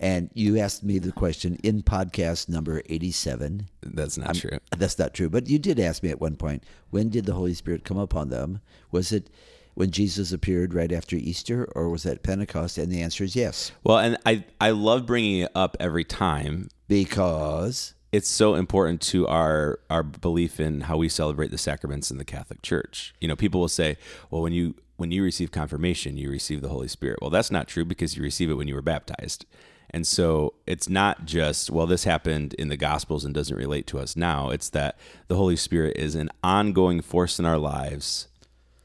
And 0.00 0.28
you 0.34 0.58
asked 0.58 0.84
me 0.84 0.98
the 0.98 1.12
question 1.12 1.56
in 1.62 1.82
podcast 1.82 2.48
number 2.48 2.82
87. 2.90 3.68
That's 3.80 4.18
not 4.18 4.34
true. 4.34 4.58
That's 4.76 4.98
not 4.98 5.14
true, 5.14 5.30
but 5.30 5.48
you 5.48 5.58
did 5.58 5.80
ask 5.80 6.02
me 6.02 6.10
at 6.10 6.20
one 6.20 6.36
point, 6.36 6.64
when 6.90 7.08
did 7.08 7.24
the 7.24 7.32
Holy 7.32 7.54
Spirit 7.54 7.84
come 7.84 7.96
upon 7.96 8.28
them? 8.28 8.60
Was 8.90 9.12
it 9.12 9.30
when 9.74 9.90
Jesus 9.90 10.32
appeared 10.32 10.74
right 10.74 10.92
after 10.92 11.16
Easter 11.16 11.68
or 11.74 11.90
was 11.90 12.04
that 12.04 12.22
Pentecost? 12.22 12.78
And 12.78 12.90
the 12.90 13.02
answer 13.02 13.24
is 13.24 13.36
yes. 13.36 13.72
Well, 13.82 13.98
and 13.98 14.16
I, 14.24 14.44
I 14.60 14.70
love 14.70 15.06
bringing 15.06 15.40
it 15.40 15.50
up 15.54 15.76
every 15.80 16.04
time 16.04 16.68
Because 16.88 17.94
it's 18.12 18.28
so 18.28 18.54
important 18.54 19.00
to 19.00 19.26
our 19.26 19.80
our 19.90 20.04
belief 20.04 20.60
in 20.60 20.82
how 20.82 20.96
we 20.96 21.08
celebrate 21.08 21.50
the 21.50 21.58
sacraments 21.58 22.12
in 22.12 22.18
the 22.18 22.24
Catholic 22.24 22.62
Church. 22.62 23.12
You 23.20 23.26
know, 23.26 23.34
people 23.34 23.60
will 23.60 23.68
say, 23.68 23.96
"Well, 24.30 24.40
when 24.40 24.52
you 24.52 24.76
when 24.96 25.10
you 25.10 25.24
receive 25.24 25.50
confirmation, 25.50 26.16
you 26.16 26.30
receive 26.30 26.62
the 26.62 26.68
Holy 26.68 26.86
Spirit." 26.86 27.18
Well, 27.20 27.30
that's 27.30 27.50
not 27.50 27.66
true 27.66 27.84
because 27.84 28.16
you 28.16 28.22
receive 28.22 28.50
it 28.50 28.54
when 28.54 28.68
you 28.68 28.76
were 28.76 28.82
baptized. 28.82 29.46
And 29.90 30.06
so 30.06 30.54
it's 30.66 30.88
not 30.88 31.24
just, 31.24 31.70
well, 31.70 31.86
this 31.86 32.02
happened 32.02 32.54
in 32.54 32.68
the 32.68 32.76
Gospels 32.76 33.24
and 33.24 33.32
doesn't 33.32 33.56
relate 33.56 33.86
to 33.88 34.00
us 34.00 34.16
now. 34.16 34.50
It's 34.50 34.68
that 34.70 34.98
the 35.28 35.36
Holy 35.36 35.54
Spirit 35.56 35.96
is 35.96 36.16
an 36.16 36.30
ongoing 36.42 37.00
force 37.00 37.38
in 37.38 37.44
our 37.44 37.58
lives 37.58 38.26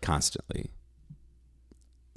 constantly. 0.02 0.70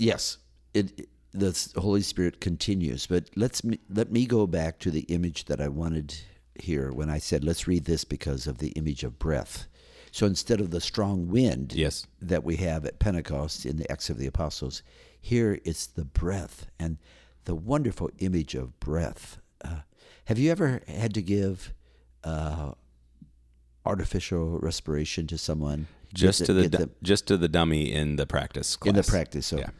Yes, 0.06 0.38
it, 0.74 0.98
it- 0.98 1.08
the 1.34 1.56
Holy 1.78 2.02
Spirit 2.02 2.42
continues. 2.42 3.06
But 3.06 3.30
let's 3.36 3.62
let 3.88 4.12
me 4.12 4.26
go 4.26 4.46
back 4.46 4.78
to 4.80 4.90
the 4.90 5.06
image 5.08 5.46
that 5.46 5.62
I 5.62 5.68
wanted 5.68 6.14
here 6.60 6.92
when 6.92 7.08
I 7.08 7.16
said 7.18 7.42
let's 7.42 7.66
read 7.66 7.86
this 7.86 8.04
because 8.04 8.46
of 8.46 8.58
the 8.58 8.68
image 8.72 9.02
of 9.02 9.18
breath. 9.18 9.66
So 10.10 10.26
instead 10.26 10.60
of 10.60 10.70
the 10.72 10.80
strong 10.80 11.28
wind 11.28 11.72
Yes. 11.72 12.06
that 12.20 12.44
we 12.44 12.56
have 12.56 12.84
at 12.84 12.98
Pentecost 12.98 13.64
in 13.64 13.78
the 13.78 13.90
Acts 13.90 14.10
of 14.10 14.18
the 14.18 14.26
Apostles, 14.26 14.82
here 15.18 15.58
it's 15.64 15.86
the 15.86 16.04
breath 16.04 16.66
and 16.78 16.98
the 17.46 17.54
wonderful 17.54 18.10
image 18.18 18.54
of 18.54 18.78
breath. 18.78 19.38
Uh, 19.64 19.80
have 20.26 20.38
you 20.38 20.50
ever 20.50 20.82
had 20.86 21.14
to 21.14 21.22
give 21.22 21.72
uh, 22.24 22.72
artificial 23.86 24.58
respiration 24.58 25.26
to 25.28 25.38
someone? 25.38 25.86
Just 26.14 26.44
to 26.44 26.52
the 26.52 26.68
them 26.68 26.90
just 27.02 27.26
to 27.28 27.38
the 27.38 27.48
dummy 27.48 27.90
in 27.90 28.16
the 28.16 28.26
practice 28.26 28.76
class. 28.76 28.90
in 28.90 28.96
the 28.96 29.02
practice. 29.02 29.46
So 29.46 29.58
Yeah. 29.60 29.70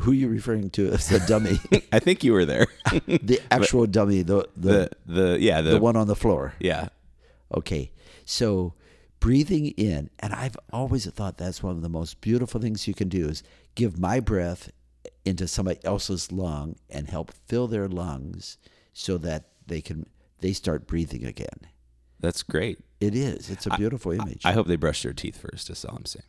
Who 0.00 0.12
are 0.12 0.14
you 0.14 0.28
referring 0.28 0.70
to 0.70 0.88
as 0.88 1.08
the 1.08 1.20
dummy? 1.20 1.58
I 1.92 1.98
think 1.98 2.22
you 2.22 2.32
were 2.32 2.44
there. 2.44 2.66
the 3.06 3.40
actual 3.50 3.86
dummy, 3.86 4.22
the 4.22 4.48
the, 4.56 4.90
the 5.06 5.14
the 5.14 5.40
yeah, 5.40 5.60
the, 5.60 5.70
the 5.72 5.80
one 5.80 5.96
on 5.96 6.06
the 6.06 6.16
floor. 6.16 6.54
yeah. 6.60 6.88
Okay. 7.54 7.90
So 8.24 8.74
breathing 9.18 9.68
in, 9.68 10.10
and 10.20 10.32
I've 10.32 10.56
always 10.72 11.06
thought 11.06 11.36
that's 11.36 11.62
one 11.62 11.76
of 11.76 11.82
the 11.82 11.88
most 11.88 12.20
beautiful 12.20 12.60
things 12.60 12.86
you 12.86 12.94
can 12.94 13.08
do 13.08 13.28
is 13.28 13.42
give 13.74 13.98
my 13.98 14.20
breath 14.20 14.70
into 15.24 15.48
somebody 15.48 15.80
else's 15.84 16.30
lung 16.30 16.76
and 16.88 17.08
help 17.08 17.32
fill 17.46 17.66
their 17.66 17.88
lungs 17.88 18.58
so 18.92 19.18
that 19.18 19.48
they 19.66 19.80
can 19.80 20.06
they 20.40 20.52
start 20.52 20.86
breathing 20.86 21.24
again. 21.24 21.66
That's 22.20 22.42
great. 22.42 22.78
It 23.00 23.14
is. 23.14 23.48
It's 23.48 23.66
a 23.66 23.76
beautiful 23.76 24.12
image. 24.12 24.42
I 24.44 24.52
hope 24.52 24.66
they 24.66 24.76
brush 24.76 25.02
their 25.02 25.14
teeth 25.14 25.38
first. 25.38 25.68
That's 25.68 25.84
all 25.84 25.96
I'm 25.96 26.04
saying. 26.04 26.24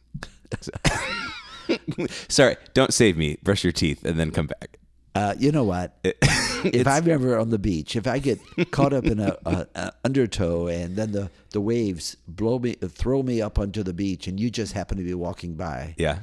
Sorry, 2.29 2.55
don't 2.73 2.93
save 2.93 3.17
me. 3.17 3.37
Brush 3.43 3.63
your 3.63 3.73
teeth 3.73 4.05
and 4.05 4.19
then 4.19 4.31
come 4.31 4.47
back. 4.47 4.77
Uh, 5.13 5.35
you 5.37 5.51
know 5.51 5.63
what? 5.65 5.97
if 6.03 6.87
I'm 6.87 7.09
ever 7.09 7.37
on 7.37 7.49
the 7.49 7.59
beach, 7.59 7.95
if 7.97 8.07
I 8.07 8.19
get 8.19 8.39
caught 8.71 8.93
up 8.93 9.05
in 9.05 9.19
a, 9.19 9.35
a, 9.45 9.67
a 9.75 9.91
undertow 10.05 10.67
and 10.67 10.95
then 10.95 11.11
the, 11.11 11.29
the 11.51 11.59
waves 11.59 12.15
blow 12.27 12.59
me, 12.59 12.73
throw 12.75 13.21
me 13.21 13.41
up 13.41 13.59
onto 13.59 13.83
the 13.83 13.93
beach, 13.93 14.27
and 14.27 14.39
you 14.39 14.49
just 14.49 14.71
happen 14.71 14.97
to 14.97 15.03
be 15.03 15.13
walking 15.13 15.55
by, 15.55 15.95
Yeah, 15.97 16.19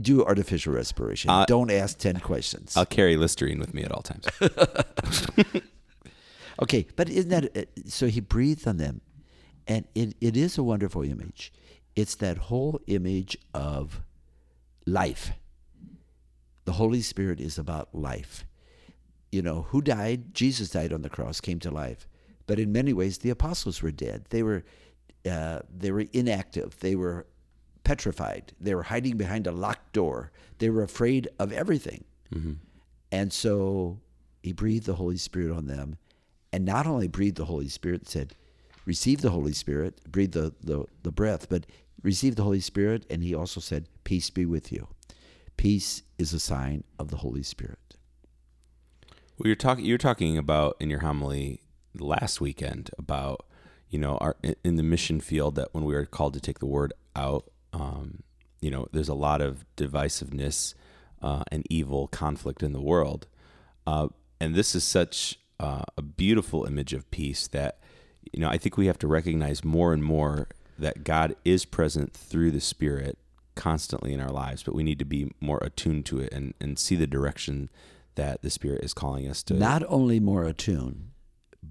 do 0.00 0.24
artificial 0.24 0.72
respiration. 0.72 1.30
Uh, 1.30 1.44
Don't 1.46 1.70
ask 1.70 1.98
ten 1.98 2.18
questions. 2.18 2.76
I'll 2.76 2.86
carry 2.86 3.16
Listerine 3.16 3.60
with 3.60 3.74
me 3.74 3.84
at 3.84 3.92
all 3.92 4.02
times. 4.02 4.26
okay, 6.62 6.86
but 6.96 7.08
isn't 7.08 7.30
that 7.30 7.56
uh, 7.56 7.62
so? 7.86 8.06
He 8.08 8.20
breathed 8.20 8.66
on 8.66 8.78
them, 8.78 9.02
and 9.68 9.84
it, 9.94 10.16
it 10.20 10.36
is 10.36 10.58
a 10.58 10.62
wonderful 10.62 11.02
image. 11.02 11.52
It's 11.94 12.14
that 12.16 12.38
whole 12.38 12.80
image 12.86 13.36
of 13.54 14.00
life. 14.86 15.32
The 16.64 16.72
Holy 16.72 17.02
Spirit 17.02 17.40
is 17.40 17.58
about 17.58 17.94
life. 17.94 18.44
You 19.30 19.42
know, 19.42 19.62
who 19.62 19.80
died? 19.82 20.34
Jesus 20.34 20.70
died 20.70 20.92
on 20.92 21.02
the 21.02 21.08
cross, 21.08 21.40
came 21.40 21.58
to 21.60 21.70
life. 21.70 22.06
But 22.46 22.58
in 22.58 22.72
many 22.72 22.92
ways, 22.92 23.18
the 23.18 23.30
apostles 23.30 23.82
were 23.82 23.90
dead. 23.90 24.26
They 24.30 24.42
were, 24.42 24.64
uh, 25.28 25.60
they 25.74 25.90
were 25.90 26.04
inactive. 26.12 26.78
They 26.80 26.94
were 26.96 27.26
petrified. 27.84 28.52
They 28.60 28.74
were 28.74 28.82
hiding 28.84 29.16
behind 29.16 29.46
a 29.46 29.52
locked 29.52 29.92
door. 29.92 30.32
They 30.58 30.70
were 30.70 30.82
afraid 30.82 31.28
of 31.38 31.52
everything. 31.52 32.04
And 33.10 33.32
so 33.32 34.00
he 34.42 34.52
breathed 34.52 34.86
the 34.86 34.94
Holy 34.94 35.16
Spirit 35.16 35.56
on 35.56 35.66
them. 35.66 35.96
And 36.52 36.64
not 36.64 36.86
only 36.86 37.08
breathed 37.08 37.36
the 37.36 37.46
Holy 37.46 37.68
Spirit, 37.68 38.08
said, 38.08 38.34
receive 38.84 39.20
the 39.20 39.30
Holy 39.30 39.52
Spirit, 39.52 40.00
breathe 40.10 40.32
the, 40.32 40.52
the, 40.62 40.84
the 41.02 41.12
breath, 41.12 41.48
but 41.48 41.66
receive 42.02 42.36
the 42.36 42.42
Holy 42.44 42.60
Spirit. 42.60 43.06
And 43.10 43.22
he 43.22 43.34
also 43.34 43.60
said, 43.60 43.88
peace 44.04 44.30
be 44.30 44.46
with 44.46 44.72
you. 44.72 44.88
Peace 45.56 46.02
is 46.18 46.32
a 46.32 46.40
sign 46.40 46.84
of 46.98 47.08
the 47.08 47.18
Holy 47.18 47.42
Spirit. 47.42 47.78
Well, 49.38 49.46
you're 49.46 49.56
talking. 49.56 49.84
You're 49.84 49.98
talking 49.98 50.38
about 50.38 50.76
in 50.78 50.90
your 50.90 51.00
homily 51.00 51.62
last 51.98 52.40
weekend 52.40 52.90
about 52.98 53.46
you 53.88 53.98
know 53.98 54.16
our 54.18 54.36
in- 54.62 54.76
the 54.76 54.82
mission 54.82 55.20
field 55.20 55.56
that 55.56 55.68
when 55.72 55.84
we 55.84 55.94
were 55.94 56.06
called 56.06 56.34
to 56.34 56.40
take 56.40 56.58
the 56.58 56.66
word 56.66 56.92
out, 57.16 57.50
um, 57.72 58.22
you 58.60 58.70
know, 58.70 58.86
there's 58.92 59.08
a 59.08 59.14
lot 59.14 59.40
of 59.40 59.64
divisiveness 59.76 60.74
uh, 61.20 61.42
and 61.50 61.64
evil 61.68 62.08
conflict 62.08 62.62
in 62.62 62.72
the 62.72 62.80
world. 62.80 63.26
Uh, 63.86 64.08
and 64.40 64.54
this 64.54 64.74
is 64.74 64.84
such 64.84 65.38
uh, 65.58 65.82
a 65.96 66.02
beautiful 66.02 66.64
image 66.64 66.92
of 66.92 67.10
peace 67.10 67.48
that 67.48 67.78
you 68.32 68.40
know 68.40 68.48
I 68.48 68.58
think 68.58 68.76
we 68.76 68.86
have 68.86 68.98
to 69.00 69.08
recognize 69.08 69.64
more 69.64 69.92
and 69.92 70.04
more 70.04 70.48
that 70.82 71.04
God 71.04 71.36
is 71.44 71.64
present 71.64 72.12
through 72.12 72.50
the 72.50 72.60
Spirit 72.60 73.18
constantly 73.54 74.12
in 74.12 74.20
our 74.20 74.30
lives, 74.30 74.62
but 74.62 74.74
we 74.74 74.82
need 74.82 74.98
to 74.98 75.04
be 75.04 75.30
more 75.40 75.58
attuned 75.62 76.06
to 76.06 76.20
it 76.20 76.32
and, 76.32 76.54
and 76.60 76.78
see 76.78 76.96
the 76.96 77.06
direction 77.06 77.70
that 78.14 78.42
the 78.42 78.50
Spirit 78.50 78.84
is 78.84 78.94
calling 78.94 79.28
us 79.28 79.42
to. 79.44 79.54
Not 79.54 79.82
only 79.88 80.20
more 80.20 80.44
attuned, 80.44 81.10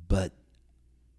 but 0.08 0.34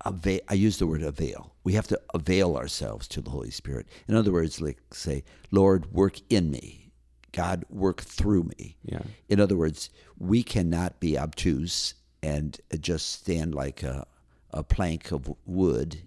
avail, 0.05 0.41
I 0.49 0.55
use 0.55 0.79
the 0.79 0.87
word 0.87 1.03
avail. 1.03 1.55
We 1.65 1.75
have 1.75 1.87
to 1.89 2.01
avail 2.15 2.57
ourselves 2.57 3.07
to 3.09 3.21
the 3.21 3.31
Holy 3.31 3.51
Spirit. 3.51 3.87
In 4.09 4.15
other 4.15 4.33
words, 4.33 4.61
like 4.61 4.79
say, 4.93 5.25
Lord, 5.51 5.93
work 5.93 6.19
in 6.29 6.51
me. 6.51 6.91
God, 7.33 7.65
work 7.71 8.03
through 8.03 8.51
me. 8.59 8.77
Yeah. 8.85 9.03
In 9.29 9.41
other 9.41 9.57
words, 9.57 9.91
we 10.19 10.43
cannot 10.43 11.01
be 11.01 11.19
obtuse 11.19 11.95
and 12.23 12.59
just 12.79 13.11
stand 13.11 13.55
like 13.55 13.83
a, 13.83 14.07
a 14.51 14.63
plank 14.63 15.13
of 15.13 15.33
wood. 15.47 16.03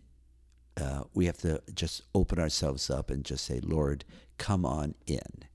Uh, 0.79 1.03
we 1.13 1.25
have 1.25 1.37
to 1.37 1.61
just 1.73 2.01
open 2.13 2.39
ourselves 2.39 2.89
up 2.89 3.09
and 3.09 3.23
just 3.23 3.45
say, 3.45 3.59
Lord, 3.61 4.03
come 4.37 4.65
on 4.65 4.95
in. 5.07 5.45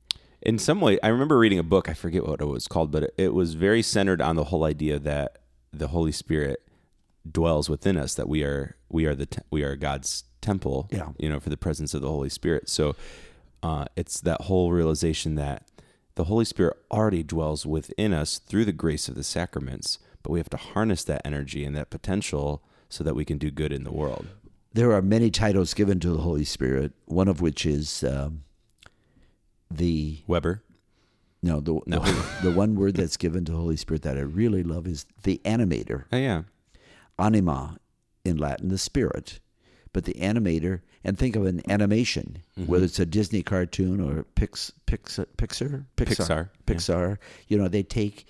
in 0.41 0.59
some 0.59 0.81
way, 0.81 0.99
I 1.03 1.09
remember 1.09 1.39
reading 1.39 1.59
a 1.59 1.63
book. 1.63 1.89
I 1.89 1.95
forget 1.95 2.27
what 2.27 2.41
it 2.41 2.47
was 2.47 2.67
called, 2.67 2.91
but 2.91 3.13
it, 3.19 3.35
was 3.35 3.55
very 3.55 3.83
centered 3.83 4.23
on 4.23 4.37
the 4.37 4.45
whole 4.45 4.65
idea 4.65 4.99
that 4.99 5.39
the 5.73 5.89
Holy 5.89 6.13
Spirit 6.13 6.63
dwells 7.31 7.69
within 7.69 7.99
us. 7.99 8.15
That 8.15 8.29
we 8.29 8.43
are 8.45 8.77
we 8.89 9.05
are 9.05 9.15
the 9.15 9.27
te- 9.27 9.43
we 9.51 9.63
are 9.63 9.77
God's 9.77 10.25
temple. 10.41 10.89
Yeah. 10.91 11.11
you 11.19 11.29
know, 11.29 11.39
for 11.39 11.51
the 11.51 11.57
presence 11.57 11.93
of 11.93 12.01
the 12.01 12.09
Holy 12.09 12.31
Spirit. 12.31 12.69
So 12.71 12.97
uh, 13.63 13.85
it's 13.97 14.21
that 14.21 14.43
whole 14.43 14.73
realization 14.73 15.35
that 15.35 15.65
the 16.15 16.25
Holy 16.25 16.45
Spirit 16.45 16.77
already 16.91 17.23
dwells 17.23 17.67
within 17.67 18.13
us 18.13 18.39
through 18.39 18.65
the 18.65 18.73
grace 18.73 19.09
of 19.09 19.15
the 19.15 19.25
sacraments, 19.25 19.99
but 20.23 20.31
we 20.31 20.39
have 20.39 20.51
to 20.51 20.57
harness 20.57 21.05
that 21.05 21.23
energy 21.25 21.65
and 21.65 21.77
that 21.77 21.91
potential 21.91 22.63
so 22.89 23.05
that 23.05 23.15
we 23.15 23.25
can 23.25 23.39
do 23.39 23.51
good 23.51 23.73
in 23.73 23.85
the 23.85 23.93
world. 23.93 24.27
There 24.73 24.93
are 24.93 25.03
many 25.03 25.31
titles 25.31 25.75
given 25.75 25.99
to 26.01 26.11
the 26.11 26.19
Holy 26.19 26.45
Spirit, 26.45 26.93
one 27.07 27.29
of 27.29 27.41
which 27.41 27.67
is 27.67 28.05
um, 28.05 28.45
the 29.71 30.19
Weber. 30.27 30.63
no 31.43 31.61
the, 31.61 31.81
No. 31.87 31.99
the 32.01 32.25
the 32.43 32.51
one 32.53 32.75
word 32.77 32.95
that's 32.95 33.17
given 33.17 33.45
to 33.47 33.53
the 33.53 33.59
Holy 33.59 33.77
Spirit 33.77 34.03
that 34.03 34.17
I 34.17 34.21
really 34.21 34.63
love 34.63 34.87
is 34.87 35.07
the 35.23 35.41
animator, 35.45 36.05
Oh 36.13 36.17
yeah, 36.17 36.43
anima 37.19 37.79
in 38.25 38.37
Latin, 38.37 38.69
the 38.69 38.79
spirit, 38.79 39.41
but 39.93 40.05
the 40.05 40.15
animator. 40.15 40.81
And 41.03 41.19
think 41.19 41.35
of 41.35 41.47
an 41.47 41.63
animation, 41.69 42.43
Mm-hmm. 42.59 42.71
whether 42.71 42.85
it's 42.85 42.99
a 43.01 43.07
Disney 43.07 43.43
cartoon 43.43 44.01
or 44.03 44.25
Pix, 44.35 44.71
Pix, 44.85 45.19
Pixar, 45.39 45.87
Pixar, 45.97 46.29
yeah. 46.29 46.45
Pixar. 46.75 47.17
You 47.49 47.57
know, 47.57 47.69
they 47.69 47.83
take, 47.83 48.27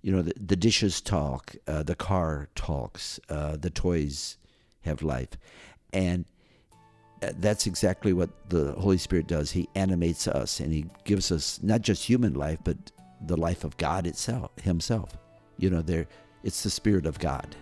you 0.00 0.10
know, 0.10 0.22
the, 0.22 0.32
the 0.40 0.56
dishes 0.56 1.02
talk, 1.02 1.54
uh, 1.66 1.82
the 1.82 1.94
car 1.94 2.48
talks, 2.54 3.20
uh, 3.28 3.58
the 3.58 3.68
toys 3.68 4.38
have 4.82 5.02
life, 5.02 5.30
and 5.92 6.24
uh, 7.22 7.32
that's 7.38 7.66
exactly 7.66 8.12
what 8.12 8.30
the 8.48 8.72
Holy 8.72 8.98
Spirit 8.98 9.26
does. 9.26 9.50
He 9.50 9.68
animates 9.74 10.28
us, 10.28 10.60
and 10.60 10.72
He 10.72 10.86
gives 11.04 11.32
us 11.32 11.60
not 11.62 11.82
just 11.82 12.04
human 12.04 12.34
life, 12.34 12.58
but 12.64 12.76
the 13.20 13.36
life 13.36 13.64
of 13.64 13.76
God 13.76 14.06
itself, 14.06 14.50
Himself. 14.62 15.16
You 15.58 15.70
know, 15.70 15.82
there, 15.82 16.06
it's 16.44 16.62
the 16.62 16.70
Spirit 16.70 17.06
of 17.06 17.18
God. 17.18 17.56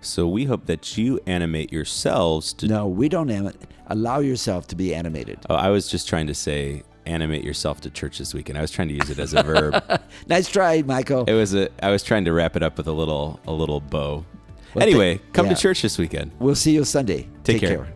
So 0.00 0.28
we 0.28 0.44
hope 0.44 0.66
that 0.66 0.96
you 0.96 1.18
animate 1.26 1.72
yourselves 1.72 2.52
to. 2.54 2.68
No, 2.68 2.86
we 2.86 3.08
don't 3.08 3.30
anim- 3.30 3.58
allow 3.88 4.20
yourself 4.20 4.68
to 4.68 4.76
be 4.76 4.94
animated. 4.94 5.38
Oh, 5.50 5.54
I 5.56 5.70
was 5.70 5.88
just 5.88 6.08
trying 6.08 6.28
to 6.28 6.34
say 6.34 6.84
animate 7.06 7.44
yourself 7.44 7.80
to 7.80 7.90
church 7.90 8.18
this 8.18 8.34
weekend. 8.34 8.58
I 8.58 8.60
was 8.60 8.70
trying 8.70 8.88
to 8.88 8.94
use 8.94 9.10
it 9.10 9.18
as 9.18 9.32
a 9.34 9.42
verb. 9.42 9.82
Nice 10.28 10.48
try, 10.48 10.82
Michael. 10.82 11.24
It 11.24 11.34
was 11.34 11.54
a. 11.54 11.68
I 11.84 11.90
was 11.90 12.02
trying 12.02 12.24
to 12.24 12.32
wrap 12.32 12.56
it 12.56 12.62
up 12.62 12.76
with 12.78 12.88
a 12.88 12.92
little 12.92 13.38
a 13.46 13.52
little 13.52 13.80
bow. 13.80 14.24
Well, 14.74 14.82
anyway, 14.82 15.16
th- 15.18 15.32
come 15.32 15.46
yeah. 15.46 15.54
to 15.54 15.60
church 15.60 15.82
this 15.82 15.98
weekend. 15.98 16.32
We'll 16.38 16.54
see 16.54 16.72
you 16.72 16.84
Sunday. 16.84 17.28
Take 17.44 17.60
care. 17.60 17.86